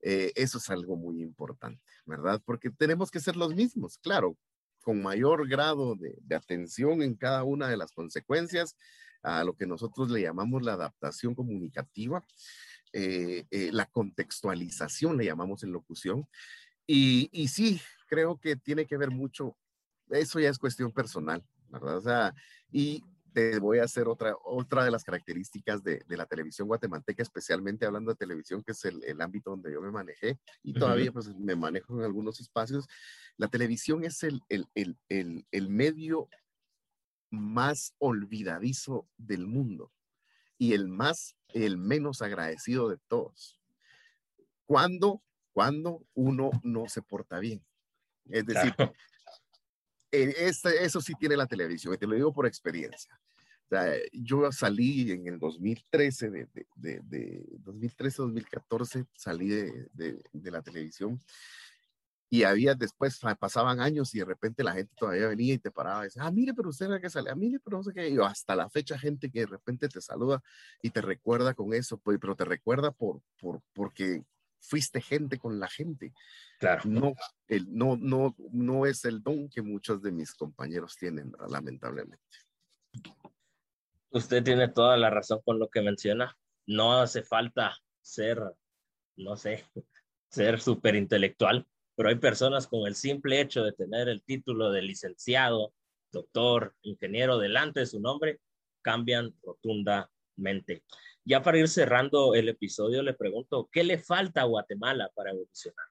Eh, 0.02 0.32
eso 0.36 0.58
es 0.58 0.70
algo 0.70 0.96
muy 0.96 1.22
importante, 1.22 1.82
¿verdad? 2.04 2.40
Porque 2.44 2.70
tenemos 2.70 3.10
que 3.10 3.18
ser 3.18 3.34
los 3.34 3.54
mismos, 3.54 3.98
claro, 3.98 4.36
con 4.82 5.02
mayor 5.02 5.48
grado 5.48 5.96
de 5.96 6.36
atención 6.36 7.02
en 7.02 7.16
cada 7.16 7.42
una 7.42 7.68
de 7.68 7.76
las 7.76 7.90
consecuencias, 7.90 8.76
a 9.22 9.44
lo 9.44 9.54
que 9.54 9.66
nosotros 9.66 10.10
le 10.10 10.22
llamamos 10.22 10.62
la 10.62 10.74
adaptación 10.74 11.34
comunicativa, 11.34 12.24
eh, 12.92 13.46
eh, 13.50 13.70
la 13.72 13.86
contextualización 13.86 15.16
le 15.16 15.26
llamamos 15.26 15.62
en 15.62 15.72
locución. 15.72 16.26
Y, 16.86 17.28
y, 17.32 17.48
sí, 17.48 17.80
creo 18.06 18.38
que 18.38 18.56
tiene 18.56 18.86
que 18.86 18.96
ver 18.96 19.10
mucho, 19.10 19.56
eso 20.08 20.40
ya 20.40 20.48
es 20.48 20.58
cuestión 20.58 20.92
personal, 20.92 21.44
¿verdad? 21.68 21.98
O 21.98 22.00
sea, 22.00 22.34
y 22.70 23.04
te 23.32 23.58
voy 23.58 23.78
a 23.78 23.84
hacer 23.84 24.08
otra, 24.08 24.34
otra 24.42 24.84
de 24.84 24.90
las 24.90 25.04
características 25.04 25.82
de, 25.82 26.02
de 26.06 26.16
la 26.16 26.26
televisión 26.26 26.66
guatemalteca, 26.66 27.22
especialmente 27.22 27.86
hablando 27.86 28.10
de 28.10 28.16
televisión, 28.16 28.62
que 28.62 28.72
es 28.72 28.84
el, 28.84 29.04
el 29.04 29.20
ámbito 29.20 29.50
donde 29.50 29.72
yo 29.72 29.80
me 29.80 29.90
manejé 29.90 30.38
y 30.62 30.72
todavía 30.72 31.12
pues 31.12 31.28
me 31.36 31.54
manejo 31.54 31.98
en 31.98 32.04
algunos 32.04 32.40
espacios. 32.40 32.86
La 33.36 33.48
televisión 33.48 34.02
es 34.04 34.22
el, 34.22 34.40
el, 34.48 34.66
el, 34.74 35.46
el 35.50 35.68
medio 35.68 36.28
más 37.30 37.94
olvidadizo 37.98 39.08
del 39.16 39.46
mundo 39.46 39.92
y 40.58 40.72
el 40.72 40.88
más, 40.88 41.36
el 41.54 41.78
menos 41.78 42.22
agradecido 42.22 42.88
de 42.88 42.98
todos. 43.08 43.58
Cuando, 44.66 45.22
cuando 45.52 46.04
uno 46.14 46.50
no 46.62 46.88
se 46.88 47.00
porta 47.02 47.38
bien. 47.38 47.64
Es 48.28 48.44
decir, 48.44 48.74
eh, 50.10 50.34
este, 50.38 50.84
eso 50.84 51.00
sí 51.00 51.14
tiene 51.18 51.36
la 51.36 51.46
televisión, 51.46 51.94
y 51.94 51.98
te 51.98 52.06
lo 52.06 52.14
digo 52.14 52.32
por 52.32 52.46
experiencia. 52.46 53.18
yo 54.12 54.50
salí 54.52 55.10
en 55.10 55.26
el 55.26 55.38
2013, 55.38 56.30
de, 56.30 56.48
de, 56.76 57.00
de 57.04 57.46
2013-2014, 57.64 59.06
salí 59.14 59.48
de, 59.48 60.22
la 60.32 60.62
televisión 60.62 61.22
y 62.30 62.42
había 62.42 62.74
después, 62.74 63.18
pasaban 63.38 63.80
años 63.80 64.14
y 64.14 64.18
de 64.18 64.26
repente 64.26 64.62
la 64.62 64.74
gente 64.74 64.94
todavía 64.96 65.28
venía 65.28 65.54
y 65.54 65.58
te 65.58 65.70
paraba 65.70 66.02
y 66.02 66.04
decía, 66.04 66.24
ah, 66.24 66.30
mire, 66.30 66.52
pero 66.52 66.68
usted 66.68 66.88
ve 66.88 67.00
que 67.00 67.08
sale, 67.08 67.30
ah, 67.30 67.34
mire, 67.34 67.58
pero 67.58 67.78
no 67.78 67.82
sé 67.82 67.92
qué, 67.94 68.08
y 68.08 68.18
hasta 68.18 68.54
la 68.54 68.68
fecha 68.68 68.98
gente 68.98 69.30
que 69.30 69.40
de 69.40 69.46
repente 69.46 69.88
te 69.88 70.00
saluda 70.00 70.42
y 70.82 70.90
te 70.90 71.00
recuerda 71.00 71.54
con 71.54 71.72
eso, 71.72 71.96
pues, 71.98 72.18
pero 72.20 72.36
te 72.36 72.44
recuerda 72.44 72.90
por, 72.90 73.22
por, 73.40 73.62
porque 73.72 74.22
fuiste 74.60 75.00
gente 75.00 75.38
con 75.38 75.58
la 75.58 75.68
gente. 75.68 76.12
Claro. 76.58 76.82
No, 76.84 77.14
el, 77.46 77.66
no, 77.74 77.96
no, 77.96 78.34
no 78.52 78.84
es 78.84 79.04
el 79.04 79.22
don 79.22 79.48
que 79.48 79.62
muchos 79.62 80.02
de 80.02 80.12
mis 80.12 80.34
compañeros 80.34 80.96
tienen, 80.98 81.32
lamentablemente. 81.48 82.18
Usted 84.10 84.42
tiene 84.42 84.68
toda 84.68 84.96
la 84.96 85.08
razón 85.08 85.40
con 85.44 85.58
lo 85.58 85.68
que 85.68 85.80
menciona. 85.80 86.36
No 86.66 87.00
hace 87.00 87.22
falta 87.22 87.74
ser, 88.02 88.42
no 89.16 89.36
sé, 89.36 89.64
ser 90.28 90.60
súper 90.60 90.94
intelectual 90.94 91.66
pero 91.98 92.10
hay 92.10 92.14
personas 92.14 92.68
con 92.68 92.86
el 92.86 92.94
simple 92.94 93.40
hecho 93.40 93.64
de 93.64 93.72
tener 93.72 94.08
el 94.08 94.22
título 94.22 94.70
de 94.70 94.82
licenciado, 94.82 95.74
doctor, 96.12 96.76
ingeniero 96.82 97.40
delante 97.40 97.80
de 97.80 97.86
su 97.86 97.98
nombre, 97.98 98.38
cambian 98.82 99.34
rotundamente. 99.42 100.84
Ya 101.24 101.42
para 101.42 101.58
ir 101.58 101.66
cerrando 101.66 102.36
el 102.36 102.50
episodio, 102.50 103.02
le 103.02 103.14
pregunto, 103.14 103.68
¿qué 103.72 103.82
le 103.82 103.98
falta 103.98 104.42
a 104.42 104.44
Guatemala 104.44 105.10
para 105.12 105.32
evolucionar? 105.32 105.86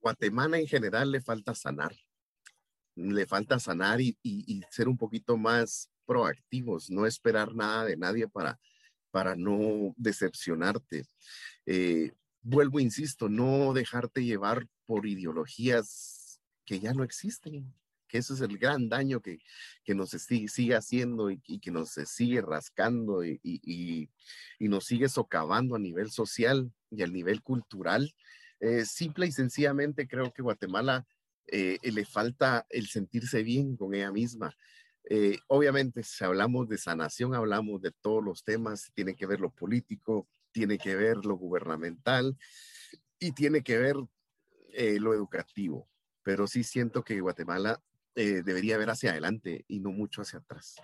Guatemala 0.00 0.58
en 0.58 0.68
general 0.68 1.12
le 1.12 1.20
falta 1.20 1.54
sanar. 1.54 1.94
Le 2.94 3.26
falta 3.26 3.58
sanar 3.58 4.00
y, 4.00 4.16
ser 4.70 4.88
un 4.88 4.96
poquito 4.96 5.36
más 5.36 5.90
proactivos, 6.06 6.88
no 6.88 7.04
esperar 7.04 7.54
nada 7.54 7.84
de 7.84 7.98
nadie 7.98 8.26
para, 8.26 8.58
para 9.10 9.36
no 9.36 9.92
decepcionarte. 9.98 11.04
Eh, 11.66 12.10
vuelvo, 12.44 12.78
insisto, 12.78 13.28
no 13.28 13.72
dejarte 13.72 14.24
llevar 14.24 14.68
por 14.86 15.06
ideologías 15.06 16.40
que 16.64 16.78
ya 16.78 16.92
no 16.92 17.02
existen, 17.02 17.74
que 18.06 18.18
eso 18.18 18.34
es 18.34 18.40
el 18.42 18.58
gran 18.58 18.88
daño 18.88 19.20
que, 19.20 19.40
que 19.82 19.94
nos 19.94 20.10
sigue, 20.10 20.76
haciendo 20.76 21.30
y, 21.30 21.38
que 21.38 21.70
nos 21.70 21.90
sigue 21.90 22.42
rascando 22.42 23.24
y, 23.24 23.40
y, 23.42 24.08
nos 24.68 24.84
sigue 24.84 25.08
socavando 25.08 25.74
a 25.74 25.78
nivel 25.78 26.10
social 26.10 26.70
y 26.90 27.02
a 27.02 27.06
nivel 27.06 27.42
cultural. 27.42 28.14
Eh, 28.60 28.84
simple 28.84 29.26
y 29.26 29.32
sencillamente 29.32 30.06
creo 30.06 30.32
que 30.32 30.42
Guatemala 30.42 31.06
eh, 31.46 31.78
le 31.82 32.04
falta 32.04 32.66
el 32.70 32.86
sentirse 32.86 33.42
bien 33.42 33.76
con 33.76 33.94
ella 33.94 34.12
misma. 34.12 34.56
Eh, 35.10 35.38
obviamente, 35.48 36.02
si 36.02 36.24
hablamos 36.24 36.68
de 36.68 36.78
sanación, 36.78 37.34
hablamos 37.34 37.82
de 37.82 37.90
todos 37.90 38.24
los 38.24 38.42
temas, 38.42 38.90
tiene 38.94 39.14
que 39.14 39.26
ver 39.26 39.40
lo 39.40 39.50
político, 39.50 40.28
tiene 40.54 40.78
que 40.78 40.94
ver 40.94 41.26
lo 41.26 41.34
gubernamental 41.34 42.38
y 43.18 43.32
tiene 43.32 43.62
que 43.62 43.76
ver 43.76 43.96
eh, 44.72 44.98
lo 45.00 45.12
educativo. 45.12 45.90
Pero 46.22 46.46
sí 46.46 46.62
siento 46.62 47.02
que 47.02 47.20
Guatemala 47.20 47.82
eh, 48.14 48.42
debería 48.42 48.78
ver 48.78 48.88
hacia 48.88 49.10
adelante 49.10 49.64
y 49.68 49.80
no 49.80 49.90
mucho 49.90 50.22
hacia 50.22 50.38
atrás. 50.38 50.76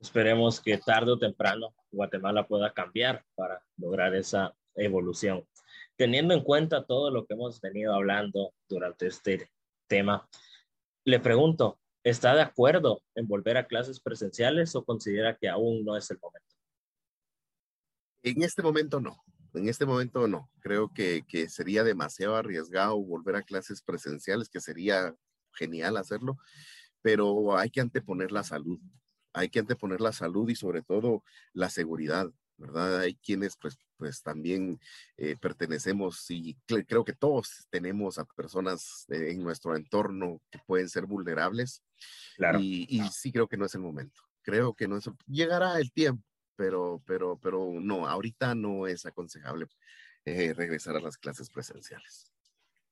Esperemos 0.00 0.60
que 0.60 0.78
tarde 0.78 1.12
o 1.12 1.18
temprano 1.18 1.74
Guatemala 1.90 2.46
pueda 2.46 2.72
cambiar 2.72 3.24
para 3.34 3.62
lograr 3.76 4.14
esa 4.14 4.54
evolución. 4.74 5.46
Teniendo 5.96 6.32
en 6.32 6.42
cuenta 6.42 6.86
todo 6.86 7.10
lo 7.10 7.26
que 7.26 7.34
hemos 7.34 7.60
venido 7.60 7.92
hablando 7.94 8.54
durante 8.68 9.08
este 9.08 9.50
tema, 9.88 10.28
le 11.04 11.18
pregunto, 11.20 11.80
¿está 12.04 12.34
de 12.34 12.42
acuerdo 12.42 13.02
en 13.14 13.26
volver 13.26 13.56
a 13.56 13.66
clases 13.66 14.00
presenciales 14.00 14.74
o 14.74 14.84
considera 14.84 15.36
que 15.36 15.48
aún 15.48 15.84
no 15.84 15.96
es 15.96 16.10
el 16.10 16.18
momento? 16.20 16.51
En 18.22 18.42
este 18.42 18.62
momento 18.62 19.00
no, 19.00 19.22
en 19.54 19.68
este 19.68 19.86
momento 19.86 20.26
no. 20.28 20.50
Creo 20.60 20.92
que, 20.92 21.24
que 21.28 21.48
sería 21.48 21.84
demasiado 21.84 22.36
arriesgado 22.36 23.02
volver 23.02 23.36
a 23.36 23.42
clases 23.42 23.82
presenciales, 23.82 24.48
que 24.48 24.60
sería 24.60 25.14
genial 25.52 25.96
hacerlo, 25.96 26.38
pero 27.02 27.56
hay 27.56 27.70
que 27.70 27.80
anteponer 27.80 28.32
la 28.32 28.44
salud. 28.44 28.78
Hay 29.34 29.48
que 29.48 29.60
anteponer 29.60 30.00
la 30.00 30.12
salud 30.12 30.48
y 30.48 30.54
sobre 30.54 30.82
todo 30.82 31.24
la 31.52 31.70
seguridad, 31.70 32.30
¿verdad? 32.58 33.00
Hay 33.00 33.14
quienes 33.16 33.56
pues, 33.56 33.78
pues 33.96 34.22
también 34.22 34.78
eh, 35.16 35.36
pertenecemos 35.40 36.30
y 36.30 36.56
creo 36.66 37.04
que 37.04 37.14
todos 37.14 37.66
tenemos 37.70 38.18
a 38.18 38.24
personas 38.24 39.06
en 39.08 39.42
nuestro 39.42 39.74
entorno 39.74 40.40
que 40.50 40.58
pueden 40.66 40.88
ser 40.88 41.06
vulnerables. 41.06 41.82
Claro. 42.36 42.60
Y, 42.60 42.86
y 42.88 43.08
sí 43.08 43.32
creo 43.32 43.48
que 43.48 43.56
no 43.56 43.66
es 43.66 43.74
el 43.74 43.80
momento. 43.80 44.22
Creo 44.42 44.74
que 44.74 44.88
no 44.88 44.96
es, 44.96 45.08
llegará 45.26 45.78
el 45.78 45.92
tiempo, 45.92 46.24
pero, 46.56 47.02
pero, 47.06 47.38
pero 47.38 47.72
no, 47.80 48.06
ahorita 48.06 48.54
no 48.54 48.86
es 48.86 49.06
aconsejable 49.06 49.66
eh, 50.24 50.52
regresar 50.54 50.96
a 50.96 51.00
las 51.00 51.16
clases 51.16 51.50
presenciales. 51.50 52.32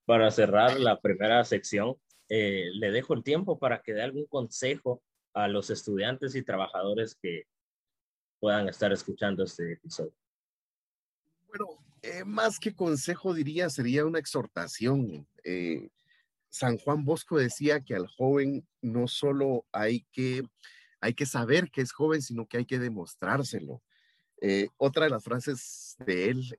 Para 0.05 0.31
cerrar 0.31 0.81
la 0.81 1.01
primera 1.01 1.45
sección, 1.45 1.97
eh, 2.29 2.71
le 2.75 2.91
dejo 2.91 3.15
el 3.15 3.23
tiempo 3.23 3.59
para 3.59 3.83
que 3.83 3.93
dé 3.93 4.03
algún 4.03 4.27
consejo 4.27 5.03
a 5.35 5.47
los 5.47 5.71
estudiantes 5.71 6.35
y 6.35 6.43
trabajadores 6.43 7.17
que 7.21 7.45
puedan 8.41 8.69
estar 8.69 8.93
escuchando 8.93 9.45
este 9.45 9.75
episodio. 9.75 10.15
Bueno, 11.47 11.67
eh, 12.03 12.25
más 12.25 12.59
que 12.59 12.75
consejo 12.75 13.35
diría, 13.35 13.71
sería 13.71 14.05
una 14.05 14.19
exhortación. 14.19 15.29
San 16.49 16.79
Juan 16.79 17.05
Bosco 17.05 17.39
decía 17.39 17.81
que 17.81 17.95
al 17.95 18.09
joven 18.09 18.67
no 18.83 19.07
solo 19.07 19.67
hay 19.71 20.05
que, 20.11 20.43
hay 21.01 21.15
que 21.15 21.27
saber 21.27 21.71
que 21.71 21.81
es 21.81 21.93
joven, 21.93 22.23
sino 22.23 22.47
que 22.47 22.59
hay 22.59 22.67
que 22.67 22.79
demostrárselo. 22.79 23.83
Eh, 24.41 24.69
otra 24.77 25.05
de 25.05 25.11
las 25.11 25.25
frases 25.25 25.97
de 26.07 26.31
él, 26.31 26.57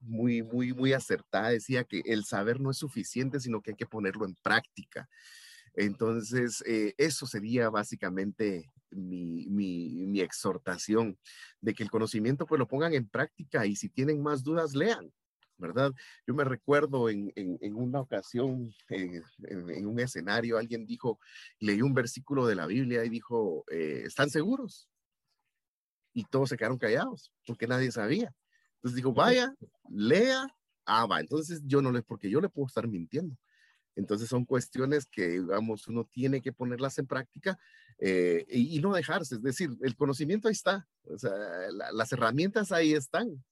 muy, 0.00 0.42
muy, 0.42 0.72
muy 0.72 0.92
acertada, 0.92 1.50
decía 1.50 1.84
que 1.84 2.02
el 2.04 2.24
saber 2.24 2.60
no 2.60 2.70
es 2.70 2.78
suficiente, 2.78 3.40
sino 3.40 3.60
que 3.60 3.72
hay 3.72 3.76
que 3.76 3.86
ponerlo 3.86 4.24
en 4.24 4.34
práctica. 4.42 5.08
Entonces, 5.74 6.64
eso 6.96 7.26
sería 7.26 7.68
básicamente 7.70 8.70
mi, 8.90 9.46
mi, 9.48 10.20
exhortación 10.20 11.18
de 11.60 11.74
que 11.74 11.82
el 11.82 11.90
conocimiento 11.90 12.46
pues 12.46 12.58
lo 12.58 12.68
pongan 12.68 12.94
en 12.94 13.08
práctica 13.08 13.66
y 13.66 13.76
si 13.76 13.88
tienen 13.88 14.22
más 14.22 14.42
dudas, 14.42 14.74
lean. 14.74 15.12
¿Verdad? 15.60 15.92
Yo 16.26 16.34
me 16.34 16.44
recuerdo 16.44 17.08
en, 17.08 17.32
en, 17.36 17.74
una 17.74 18.00
ocasión, 18.00 18.72
en, 18.88 19.22
en, 19.44 19.86
un 19.86 20.00
escenario, 20.00 20.58
alguien 20.58 20.86
dijo, 20.86 21.20
leí 21.58 21.82
un 21.82 21.94
versículo 21.94 22.46
de 22.46 22.54
la 22.54 22.66
Biblia 22.66 23.04
y 23.04 23.08
dijo, 23.08 23.64
eh, 23.70 24.02
¿están 24.06 24.30
seguros? 24.30 24.88
Y 26.12 26.24
todos 26.24 26.48
se 26.48 26.56
quedaron 26.56 26.78
callados 26.78 27.32
porque 27.46 27.66
nadie 27.66 27.92
sabía. 27.92 28.34
Entonces 28.76 28.96
dijo, 28.96 29.12
vaya, 29.12 29.54
lea, 29.88 30.46
ah, 30.86 31.06
va. 31.06 31.20
Entonces 31.20 31.60
yo 31.64 31.82
no 31.82 31.92
le, 31.92 32.02
porque 32.02 32.30
yo 32.30 32.40
le 32.40 32.48
puedo 32.48 32.66
estar 32.66 32.88
mintiendo. 32.88 33.36
Entonces 33.96 34.28
son 34.28 34.44
cuestiones 34.44 35.06
que, 35.06 35.28
digamos, 35.28 35.86
uno 35.88 36.04
tiene 36.04 36.40
que 36.40 36.52
ponerlas 36.52 36.98
en 36.98 37.06
práctica 37.06 37.58
eh, 37.98 38.46
y, 38.48 38.80
no 38.80 38.94
dejarse. 38.94 39.36
Es 39.36 39.42
decir, 39.42 39.70
el 39.82 39.94
conocimiento 39.94 40.48
ahí 40.48 40.52
está, 40.52 40.88
o 41.04 41.18
sea, 41.18 41.32
las 41.92 42.12
herramientas 42.12 42.72
ahí 42.72 42.94
están. 42.94 43.44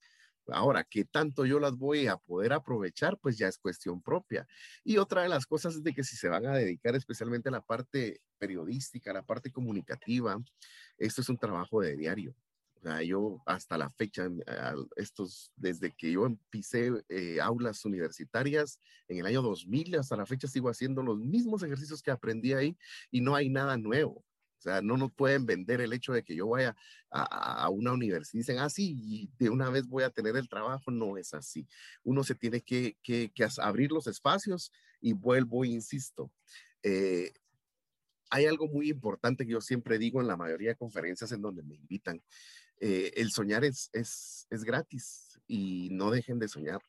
Ahora, 0.53 0.83
¿qué 0.83 1.05
tanto 1.05 1.45
yo 1.45 1.59
las 1.59 1.75
voy 1.77 2.07
a 2.07 2.17
poder 2.17 2.53
aprovechar? 2.53 3.17
Pues 3.17 3.37
ya 3.37 3.47
es 3.47 3.57
cuestión 3.57 4.01
propia. 4.01 4.47
Y 4.83 4.97
otra 4.97 5.23
de 5.23 5.29
las 5.29 5.45
cosas 5.45 5.75
es 5.75 5.83
de 5.83 5.93
que 5.93 6.03
si 6.03 6.15
se 6.15 6.29
van 6.29 6.45
a 6.45 6.55
dedicar 6.55 6.95
especialmente 6.95 7.49
a 7.49 7.51
la 7.51 7.61
parte 7.61 8.21
periodística, 8.37 9.11
a 9.11 9.15
la 9.15 9.25
parte 9.25 9.51
comunicativa, 9.51 10.37
esto 10.97 11.21
es 11.21 11.29
un 11.29 11.37
trabajo 11.37 11.81
de 11.81 11.95
diario. 11.95 12.35
Yo 13.05 13.41
hasta 13.45 13.77
la 13.77 13.89
fecha, 13.89 14.29
estos, 14.95 15.51
desde 15.55 15.91
que 15.91 16.13
yo 16.13 16.25
empecé 16.25 16.91
eh, 17.09 17.39
aulas 17.41 17.83
universitarias 17.83 18.79
en 19.07 19.19
el 19.19 19.25
año 19.25 19.41
2000 19.41 19.95
hasta 19.95 20.15
la 20.15 20.25
fecha 20.25 20.47
sigo 20.47 20.69
haciendo 20.69 21.03
los 21.03 21.19
mismos 21.19 21.61
ejercicios 21.63 22.01
que 22.01 22.11
aprendí 22.11 22.53
ahí 22.53 22.77
y 23.11 23.19
no 23.21 23.35
hay 23.35 23.49
nada 23.49 23.77
nuevo. 23.77 24.23
O 24.59 24.61
sea, 24.61 24.81
no 24.81 24.97
nos 24.97 25.11
pueden 25.13 25.45
vender 25.45 25.79
el 25.79 25.93
hecho 25.93 26.11
de 26.11 26.23
que 26.23 26.35
yo 26.35 26.49
vaya 26.49 26.75
a, 27.09 27.69
una 27.69 27.93
universidad 27.93 28.33
y 28.33 28.37
dicen, 28.39 28.59
ah, 28.59 28.67
y 28.77 29.29
de 29.39 29.49
una 29.49 29.69
vez 29.69 29.87
voy 29.87 30.03
a 30.03 30.09
tener 30.09 30.35
el 30.35 30.49
trabajo. 30.49 30.91
No 30.91 31.17
es 31.17 31.33
así. 31.33 31.65
Uno 32.03 32.23
se 32.23 32.35
tiene 32.35 32.61
que, 32.61 32.97
que, 33.01 33.31
abrir 33.59 33.91
los 33.91 34.07
espacios 34.07 34.71
y 34.99 35.13
vuelvo, 35.13 35.63
insisto. 35.63 36.29
Eh, 36.83 37.31
hay 38.29 38.45
algo 38.45 38.67
muy 38.67 38.89
importante 38.89 39.45
que 39.45 39.53
yo 39.53 39.61
siempre 39.61 39.97
digo 39.97 40.19
en 40.19 40.27
la 40.27 40.37
mayoría 40.37 40.69
de 40.69 40.75
conferencias 40.75 41.31
en 41.31 41.41
donde 41.41 41.63
me 41.63 41.75
invitan. 41.75 42.21
Eh, 42.81 43.13
el 43.15 43.31
soñar 43.31 43.63
es, 43.63 43.89
es, 43.93 44.45
es 44.49 44.63
gratis 44.65 45.39
y 45.47 45.89
no 45.91 46.11
dejen 46.11 46.37
de 46.37 46.49
soñar 46.49 46.81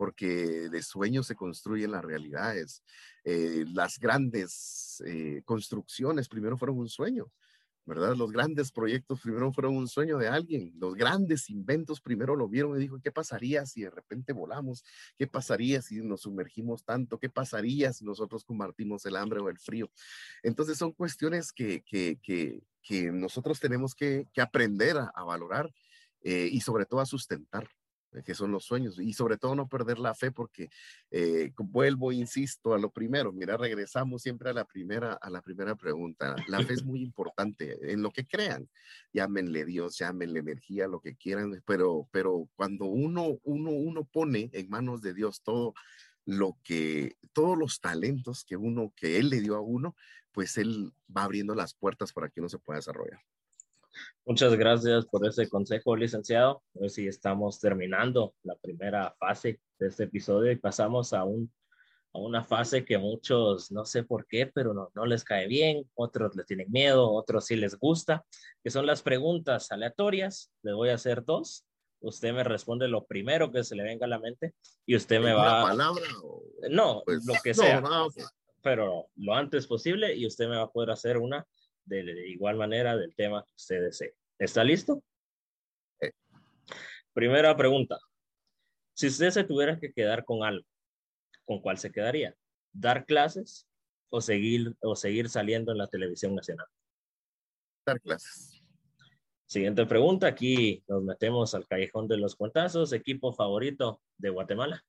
porque 0.00 0.70
de 0.70 0.82
sueños 0.82 1.26
se 1.26 1.34
construyen 1.34 1.90
las 1.90 2.02
realidades. 2.02 2.82
Eh, 3.22 3.66
las 3.68 3.98
grandes 3.98 5.02
eh, 5.04 5.42
construcciones 5.44 6.26
primero 6.26 6.56
fueron 6.56 6.78
un 6.78 6.88
sueño, 6.88 7.30
¿verdad? 7.84 8.16
Los 8.16 8.32
grandes 8.32 8.72
proyectos 8.72 9.20
primero 9.20 9.52
fueron 9.52 9.76
un 9.76 9.88
sueño 9.88 10.16
de 10.16 10.28
alguien. 10.28 10.72
Los 10.78 10.94
grandes 10.94 11.50
inventos 11.50 12.00
primero 12.00 12.34
lo 12.34 12.48
vieron 12.48 12.74
y 12.74 12.80
dijo, 12.80 12.98
¿qué 12.98 13.12
pasaría 13.12 13.66
si 13.66 13.82
de 13.82 13.90
repente 13.90 14.32
volamos? 14.32 14.86
¿Qué 15.18 15.26
pasaría 15.26 15.82
si 15.82 16.00
nos 16.00 16.22
sumergimos 16.22 16.82
tanto? 16.82 17.18
¿Qué 17.18 17.28
pasaría 17.28 17.92
si 17.92 18.06
nosotros 18.06 18.42
compartimos 18.42 19.04
el 19.04 19.16
hambre 19.16 19.40
o 19.40 19.50
el 19.50 19.58
frío? 19.58 19.90
Entonces 20.42 20.78
son 20.78 20.92
cuestiones 20.92 21.52
que, 21.52 21.82
que, 21.82 22.18
que, 22.22 22.62
que 22.82 23.12
nosotros 23.12 23.60
tenemos 23.60 23.94
que, 23.94 24.26
aprender 24.38 24.96
a, 24.96 25.24
valorar 25.24 25.70
eh, 26.22 26.48
y 26.50 26.62
sobre 26.62 26.86
todo 26.86 27.00
a 27.00 27.04
sustentar. 27.06 27.68
Eh, 28.12 28.22
que 28.24 28.34
son 28.34 28.50
los 28.50 28.64
sueños 28.64 28.98
y 28.98 29.12
sobre 29.12 29.36
todo 29.36 29.54
no 29.54 29.68
perder 29.68 30.00
la 30.00 30.16
fe 30.16 30.32
porque 30.32 30.68
eh, 31.12 31.52
vuelvo 31.58 32.10
insisto 32.10 32.74
a 32.74 32.78
lo 32.78 32.90
primero 32.90 33.32
mira 33.32 33.56
regresamos 33.56 34.22
siempre 34.22 34.50
a 34.50 34.52
la 34.52 34.64
primera 34.64 35.12
a 35.12 35.30
la 35.30 35.40
primera 35.42 35.76
pregunta 35.76 36.34
la 36.48 36.60
fe 36.64 36.72
es 36.72 36.84
muy 36.84 37.02
importante 37.02 37.92
en 37.92 38.02
lo 38.02 38.10
que 38.10 38.26
crean 38.26 38.68
llámenle 39.12 39.64
Dios 39.64 39.96
llámenle 39.96 40.40
energía 40.40 40.88
lo 40.88 40.98
que 40.98 41.14
quieran 41.14 41.62
pero 41.64 42.08
pero 42.10 42.48
cuando 42.56 42.86
uno 42.86 43.38
uno 43.44 43.70
uno 43.70 44.04
pone 44.04 44.50
en 44.54 44.68
manos 44.68 45.02
de 45.02 45.14
Dios 45.14 45.42
todo 45.42 45.74
lo 46.24 46.58
que 46.64 47.16
todos 47.32 47.56
los 47.56 47.80
talentos 47.80 48.44
que 48.44 48.56
uno 48.56 48.92
que 48.96 49.18
él 49.18 49.30
le 49.30 49.40
dio 49.40 49.54
a 49.54 49.60
uno 49.60 49.94
pues 50.32 50.58
él 50.58 50.92
va 51.16 51.22
abriendo 51.22 51.54
las 51.54 51.74
puertas 51.74 52.12
para 52.12 52.28
que 52.28 52.40
uno 52.40 52.48
se 52.48 52.58
pueda 52.58 52.78
desarrollar 52.78 53.20
Muchas 54.26 54.54
gracias 54.54 55.06
por 55.06 55.26
ese 55.26 55.48
consejo, 55.48 55.96
licenciado. 55.96 56.62
Hoy 56.74 56.88
sí 56.88 57.06
estamos 57.06 57.58
terminando 57.58 58.34
la 58.42 58.54
primera 58.54 59.14
fase 59.18 59.60
de 59.78 59.88
este 59.88 60.04
episodio 60.04 60.52
y 60.52 60.56
pasamos 60.56 61.12
a, 61.12 61.24
un, 61.24 61.52
a 62.12 62.18
una 62.18 62.44
fase 62.44 62.84
que 62.84 62.96
muchos 62.98 63.72
no 63.72 63.84
sé 63.84 64.04
por 64.04 64.26
qué, 64.26 64.46
pero 64.46 64.72
no, 64.72 64.90
no 64.94 65.06
les 65.06 65.24
cae 65.24 65.48
bien, 65.48 65.90
otros 65.94 66.36
les 66.36 66.46
tienen 66.46 66.70
miedo, 66.70 67.10
otros 67.10 67.46
sí 67.46 67.56
les 67.56 67.76
gusta, 67.76 68.24
que 68.62 68.70
son 68.70 68.86
las 68.86 69.02
preguntas 69.02 69.72
aleatorias. 69.72 70.52
Le 70.62 70.74
voy 70.74 70.90
a 70.90 70.94
hacer 70.94 71.24
dos. 71.24 71.66
Usted 72.02 72.32
me 72.32 72.44
responde 72.44 72.88
lo 72.88 73.04
primero 73.06 73.50
que 73.50 73.64
se 73.64 73.74
le 73.74 73.82
venga 73.82 74.06
a 74.06 74.08
la 74.08 74.18
mente 74.18 74.54
y 74.86 74.96
usted 74.96 75.20
me 75.20 75.32
va... 75.32 75.62
palabra? 75.62 76.06
No, 76.70 77.02
pues, 77.04 77.26
lo 77.26 77.34
que 77.42 77.52
sea. 77.52 77.82
Pero 78.62 79.08
lo 79.16 79.34
antes 79.34 79.66
posible 79.66 80.14
y 80.14 80.26
usted 80.26 80.48
me 80.48 80.56
va 80.56 80.62
a 80.62 80.70
poder 80.70 80.90
hacer 80.90 81.18
una 81.18 81.46
de, 81.90 82.28
igual 82.28 82.56
manera 82.56 82.96
del 82.96 83.14
tema 83.14 83.44
que 83.44 83.54
usted 83.56 83.82
desee. 83.82 84.14
¿Está 84.38 84.64
listo? 84.64 85.02
Primera 87.12 87.56
pregunta. 87.56 87.98
Si 88.94 89.08
usted 89.08 89.30
se 89.30 89.44
tuviera 89.44 89.78
que 89.78 89.92
quedar 89.92 90.24
con 90.24 90.44
algo, 90.44 90.66
¿con 91.44 91.60
cuál 91.60 91.78
se 91.78 91.90
quedaría? 91.90 92.34
¿Dar 92.72 93.04
clases 93.04 93.66
o 94.10 94.20
seguir, 94.20 94.74
o 94.80 94.94
seguir 94.94 95.28
saliendo 95.28 95.72
en 95.72 95.78
la 95.78 95.88
televisión 95.88 96.34
nacional? 96.34 96.66
Dar 97.84 98.00
clases. 98.00 98.62
Siguiente 99.46 99.84
pregunta. 99.84 100.28
Aquí 100.28 100.84
nos 100.86 101.02
metemos 101.02 101.54
al 101.54 101.66
callejón 101.66 102.06
de 102.06 102.18
los 102.18 102.36
cuentazos. 102.36 102.92
¿Equipo 102.92 103.32
favorito 103.32 104.00
de 104.16 104.30
Guatemala? 104.30 104.84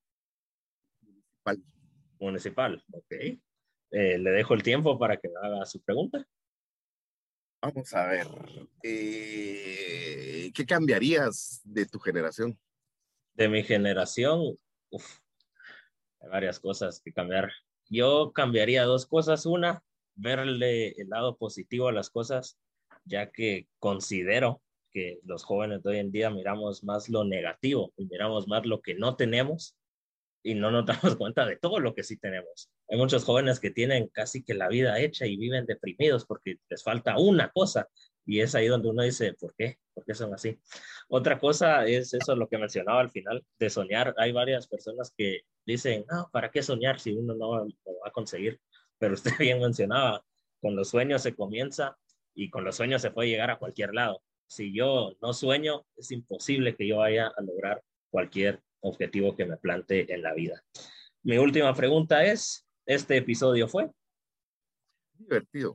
Municipal. 1.02 1.64
Municipal, 2.20 2.84
ok. 2.92 3.12
Eh, 3.94 4.18
le 4.20 4.30
dejo 4.30 4.54
el 4.54 4.62
tiempo 4.62 5.00
para 5.00 5.18
que 5.18 5.30
haga 5.42 5.66
su 5.66 5.82
pregunta. 5.82 6.26
Vamos 7.62 7.94
a 7.94 8.08
ver, 8.08 8.28
eh, 8.82 10.52
¿qué 10.52 10.66
cambiarías 10.66 11.62
de 11.64 11.86
tu 11.86 12.00
generación? 12.00 12.58
De 13.36 13.48
mi 13.50 13.62
generación, 13.64 14.58
hay 16.20 16.30
varias 16.30 16.60
cosas 16.60 17.00
que 17.06 17.14
cambiar. 17.14 17.52
Yo 17.88 18.32
cambiaría 18.34 18.86
dos 18.86 19.06
cosas. 19.06 19.46
Una, 19.46 19.84
verle 20.16 20.90
el 21.00 21.10
lado 21.10 21.38
positivo 21.38 21.88
a 21.88 21.92
las 21.92 22.10
cosas, 22.10 22.58
ya 23.06 23.32
que 23.32 23.68
considero 23.78 24.64
que 24.92 25.20
los 25.24 25.44
jóvenes 25.44 25.84
de 25.84 25.92
hoy 25.92 25.98
en 26.00 26.12
día 26.12 26.32
miramos 26.32 26.84
más 26.84 27.10
lo 27.10 27.26
negativo 27.26 27.94
y 27.96 28.06
miramos 28.06 28.48
más 28.48 28.66
lo 28.66 28.82
que 28.82 28.96
no 28.96 29.16
tenemos 29.16 29.78
y 30.42 30.56
no 30.56 30.72
nos 30.72 30.86
damos 30.88 31.16
cuenta 31.16 31.46
de 31.46 31.58
todo 31.58 31.80
lo 31.80 31.94
que 31.94 32.04
sí 32.04 32.18
tenemos. 32.18 32.72
Hay 32.92 32.98
muchos 32.98 33.24
jóvenes 33.24 33.62
que 33.62 33.72
tienen 33.72 34.10
casi 34.10 34.44
que 34.44 34.54
la 34.54 34.68
vida 34.68 35.00
hecha 35.00 35.26
y 35.26 35.38
viven 35.38 35.66
deprimidos 35.66 36.26
porque 36.26 36.58
les 36.70 36.84
falta 36.84 37.18
una 37.18 37.50
cosa 37.50 37.88
y 38.26 38.42
es 38.42 38.54
ahí 38.54 38.68
donde 38.68 38.90
uno 38.90 39.02
dice, 39.02 39.34
¿por 39.34 39.56
qué? 39.56 39.78
¿Por 39.94 40.04
qué 40.04 40.14
son 40.14 40.34
así? 40.34 40.60
Otra 41.08 41.40
cosa 41.40 41.86
es 41.86 42.14
eso, 42.14 42.36
lo 42.36 42.50
que 42.50 42.58
mencionaba 42.58 43.00
al 43.00 43.10
final, 43.10 43.46
de 43.58 43.70
soñar. 43.70 44.14
Hay 44.18 44.34
varias 44.34 44.68
personas 44.68 45.14
que 45.16 45.44
dicen, 45.66 46.04
no, 46.12 46.30
¿para 46.34 46.52
qué 46.52 46.62
soñar 46.62 47.00
si 47.00 47.14
uno 47.14 47.34
no 47.34 47.64
lo 47.64 47.66
va 48.04 48.10
a 48.10 48.12
conseguir? 48.12 48.60
Pero 48.98 49.14
usted 49.14 49.32
bien 49.40 49.62
mencionaba, 49.62 50.26
con 50.60 50.76
los 50.76 50.90
sueños 50.90 51.22
se 51.22 51.34
comienza 51.34 51.98
y 52.36 52.50
con 52.50 52.66
los 52.66 52.76
sueños 52.76 53.02
se 53.02 53.12
puede 53.12 53.30
llegar 53.30 53.52
a 53.52 53.58
cualquier 53.58 53.94
lado. 53.94 54.22
Si 54.48 54.74
yo 54.74 55.14
no 55.22 55.32
sueño, 55.32 55.86
es 55.96 56.12
imposible 56.12 56.76
que 56.76 56.88
yo 56.88 56.98
vaya 56.98 57.28
a 57.28 57.42
lograr 57.42 57.82
cualquier 58.10 58.62
objetivo 58.82 59.34
que 59.34 59.46
me 59.46 59.56
plante 59.56 60.14
en 60.14 60.22
la 60.22 60.34
vida. 60.34 60.62
Mi 61.24 61.38
última 61.38 61.74
pregunta 61.74 62.26
es, 62.26 62.68
¿este 62.94 63.16
episodio 63.16 63.70
fue? 63.70 63.90
Divertido. 65.18 65.74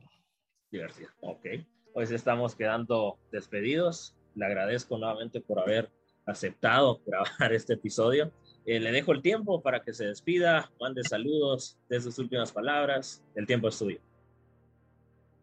Divertido, 0.69 1.09
ok. 1.21 1.45
Pues 1.91 2.11
estamos 2.11 2.55
quedando 2.55 3.17
despedidos. 3.31 4.15
Le 4.35 4.45
agradezco 4.45 4.99
nuevamente 4.99 5.41
por 5.41 5.59
haber 5.59 5.89
aceptado 6.27 7.01
grabar 7.07 7.53
este 7.53 7.73
episodio. 7.73 8.31
Eh, 8.67 8.79
le 8.79 8.91
dejo 8.91 9.13
el 9.13 9.23
tiempo 9.23 9.63
para 9.63 9.81
que 9.81 9.93
se 9.93 10.05
despida, 10.05 10.71
mande 10.79 11.03
saludos, 11.03 11.79
de 11.89 11.99
sus 12.01 12.19
últimas 12.19 12.51
palabras. 12.51 13.23
El 13.33 13.47
tiempo 13.47 13.69
es 13.69 13.79
tuyo. 13.79 13.99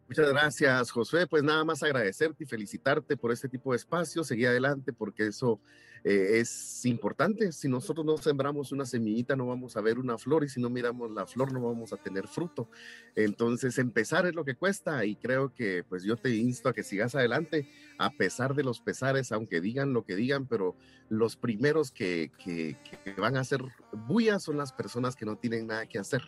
Muchas 0.07 0.29
gracias, 0.29 0.91
Josué. 0.91 1.27
Pues 1.27 1.43
nada 1.43 1.65
más 1.65 1.83
agradecerte 1.83 2.45
y 2.45 2.47
felicitarte 2.47 3.17
por 3.17 3.33
este 3.33 3.49
tipo 3.49 3.71
de 3.71 3.77
espacio. 3.77 4.23
Seguí 4.23 4.45
adelante 4.45 4.93
porque 4.93 5.27
eso 5.27 5.59
eh, 6.07 6.37
es 6.39 6.85
importante. 6.85 7.51
Si 7.51 7.67
nosotros 7.67 8.05
no 8.05 8.15
sembramos 8.17 8.71
una 8.71 8.85
semillita, 8.85 9.35
no 9.35 9.47
vamos 9.47 9.75
a 9.75 9.81
ver 9.81 9.97
una 9.97 10.19
flor 10.19 10.43
y 10.43 10.49
si 10.49 10.61
no 10.61 10.69
miramos 10.69 11.09
la 11.09 11.25
flor, 11.25 11.51
no 11.51 11.59
vamos 11.61 11.93
a 11.93 11.97
tener 11.97 12.27
fruto. 12.27 12.69
Entonces, 13.15 13.79
empezar 13.79 14.27
es 14.27 14.35
lo 14.35 14.45
que 14.45 14.55
cuesta 14.55 15.03
y 15.03 15.15
creo 15.15 15.51
que 15.55 15.83
pues 15.83 16.03
yo 16.03 16.15
te 16.15 16.29
insto 16.35 16.69
a 16.69 16.73
que 16.73 16.83
sigas 16.83 17.15
adelante 17.15 17.67
a 17.97 18.11
pesar 18.11 18.53
de 18.53 18.63
los 18.63 18.81
pesares, 18.81 19.31
aunque 19.31 19.61
digan 19.61 19.93
lo 19.93 20.05
que 20.05 20.15
digan, 20.15 20.45
pero 20.45 20.75
los 21.09 21.37
primeros 21.37 21.89
que, 21.89 22.31
que, 22.37 22.77
van 23.17 23.35
a 23.35 23.39
hacer 23.39 23.61
bulla 24.07 24.37
son 24.37 24.57
las 24.57 24.73
personas 24.73 25.15
que 25.15 25.25
no 25.25 25.37
tienen 25.37 25.65
nada 25.65 25.87
que 25.87 25.97
hacer. 25.97 26.21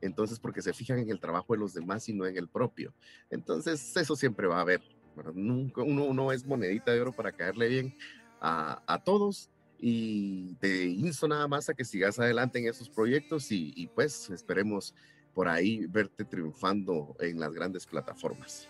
Entonces, 0.00 0.38
porque 0.40 0.62
se 0.62 0.72
fijan 0.72 1.00
en 1.00 1.10
el 1.10 1.20
trabajo 1.20 1.52
de 1.52 1.58
los 1.58 1.74
demás 1.74 2.08
y 2.08 2.14
no 2.14 2.24
en 2.24 2.38
el 2.38 2.48
propio. 2.48 2.94
Entonces, 3.28 3.94
eso 3.94 4.16
siempre 4.16 4.46
va 4.46 4.56
a 4.56 4.62
haber. 4.62 4.80
Nunca, 5.34 5.82
uno 5.82 6.14
no 6.14 6.32
es 6.32 6.46
monedita 6.46 6.92
de 6.92 7.00
oro 7.00 7.12
para 7.12 7.32
caerle 7.32 7.68
bien 7.68 7.96
a, 8.40 9.02
todos 9.04 9.50
y 9.78 10.54
te 10.56 10.86
insto 10.86 11.28
nada 11.28 11.46
más 11.46 11.68
a 11.68 11.74
que 11.74 11.84
sigas 11.84 12.18
adelante 12.18 12.58
en 12.58 12.68
esos 12.68 12.88
proyectos 12.88 13.50
y, 13.50 13.88
pues 13.94 14.30
esperemos 14.30 14.94
por 15.34 15.48
ahí 15.48 15.86
verte 15.86 16.24
triunfando 16.24 17.16
en 17.20 17.38
las 17.38 17.52
grandes 17.52 17.86
plataformas. 17.86 18.68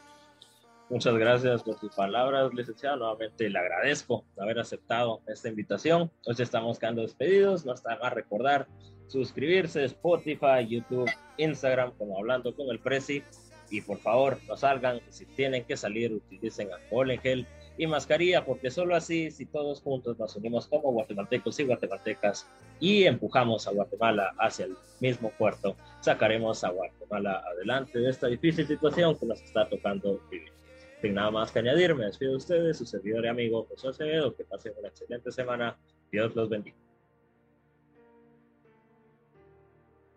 Muchas 0.91 1.15
gracias 1.17 1.63
por 1.63 1.79
sus 1.79 1.95
palabras, 1.95 2.53
licenciado. 2.55 2.97
Nuevamente 2.97 3.49
le 3.51 3.59
agradezco 3.59 4.25
haber 4.39 4.59
aceptado 4.59 5.21
esta 5.27 5.49
invitación. 5.49 6.11
Hoy 6.25 6.35
estamos 6.39 6.79
quedando 6.79 7.03
despedidos. 7.03 7.67
No 7.67 7.75
está 7.75 7.99
más 7.99 8.15
recordar 8.15 8.67
suscribirse 9.09 9.85
Spotify, 9.85 10.67
YouTube, 10.69 11.11
Instagram, 11.39 11.93
como 11.97 12.17
hablando 12.19 12.55
con 12.55 12.69
el 12.71 12.79
Prezi. 12.79 13.23
Y 13.71 13.83
por 13.83 13.99
favor, 13.99 14.39
no 14.47 14.57
salgan. 14.57 15.01
Si 15.11 15.27
tienen 15.27 15.65
que 15.65 15.77
salir, 15.77 16.13
utilicen 16.13 16.73
alcohol 16.73 17.11
en 17.11 17.21
gel 17.21 17.47
y 17.79 17.87
mascarilla, 17.87 18.45
porque 18.45 18.71
solo 18.71 18.95
así, 18.95 19.31
si 19.31 19.47
todos 19.47 19.81
juntos 19.81 20.19
nos 20.19 20.35
unimos 20.37 20.67
como 20.67 20.93
guatemaltecos 20.93 21.59
y 21.61 21.65
guatemaltecas 21.65 22.51
y 22.81 23.05
empujamos 23.05 23.67
a 23.67 23.71
Guatemala 23.71 24.35
hacia 24.39 24.67
el 24.67 24.77
mismo 25.01 25.31
puerto, 25.39 25.77
sacaremos 26.01 26.65
a 26.65 26.71
Guatemala 26.71 27.43
adelante 27.55 28.01
de 28.01 28.11
esta 28.11 28.27
difícil 28.27 28.67
situación 28.67 29.17
que 29.17 29.27
nos 29.27 29.41
está 29.41 29.69
tocando 29.69 30.21
vivir. 30.31 30.53
Sin 31.01 31.15
nada 31.15 31.31
más 31.31 31.53
que 31.53 31.61
añadir, 31.61 31.95
me 31.95 32.07
despido 32.07 32.33
de 32.33 32.39
ustedes, 32.39 32.79
su 32.79 32.85
servidor 32.85 33.25
y 33.25 33.29
amigo 33.29 33.65
José 33.71 33.89
Acevedo, 33.89 34.35
que 34.35 34.45
pasen 34.45 34.73
una 34.77 34.89
excelente 34.89 35.31
semana, 35.31 35.79
Dios 36.11 36.35
los 36.35 36.49
bendiga. 36.49 36.88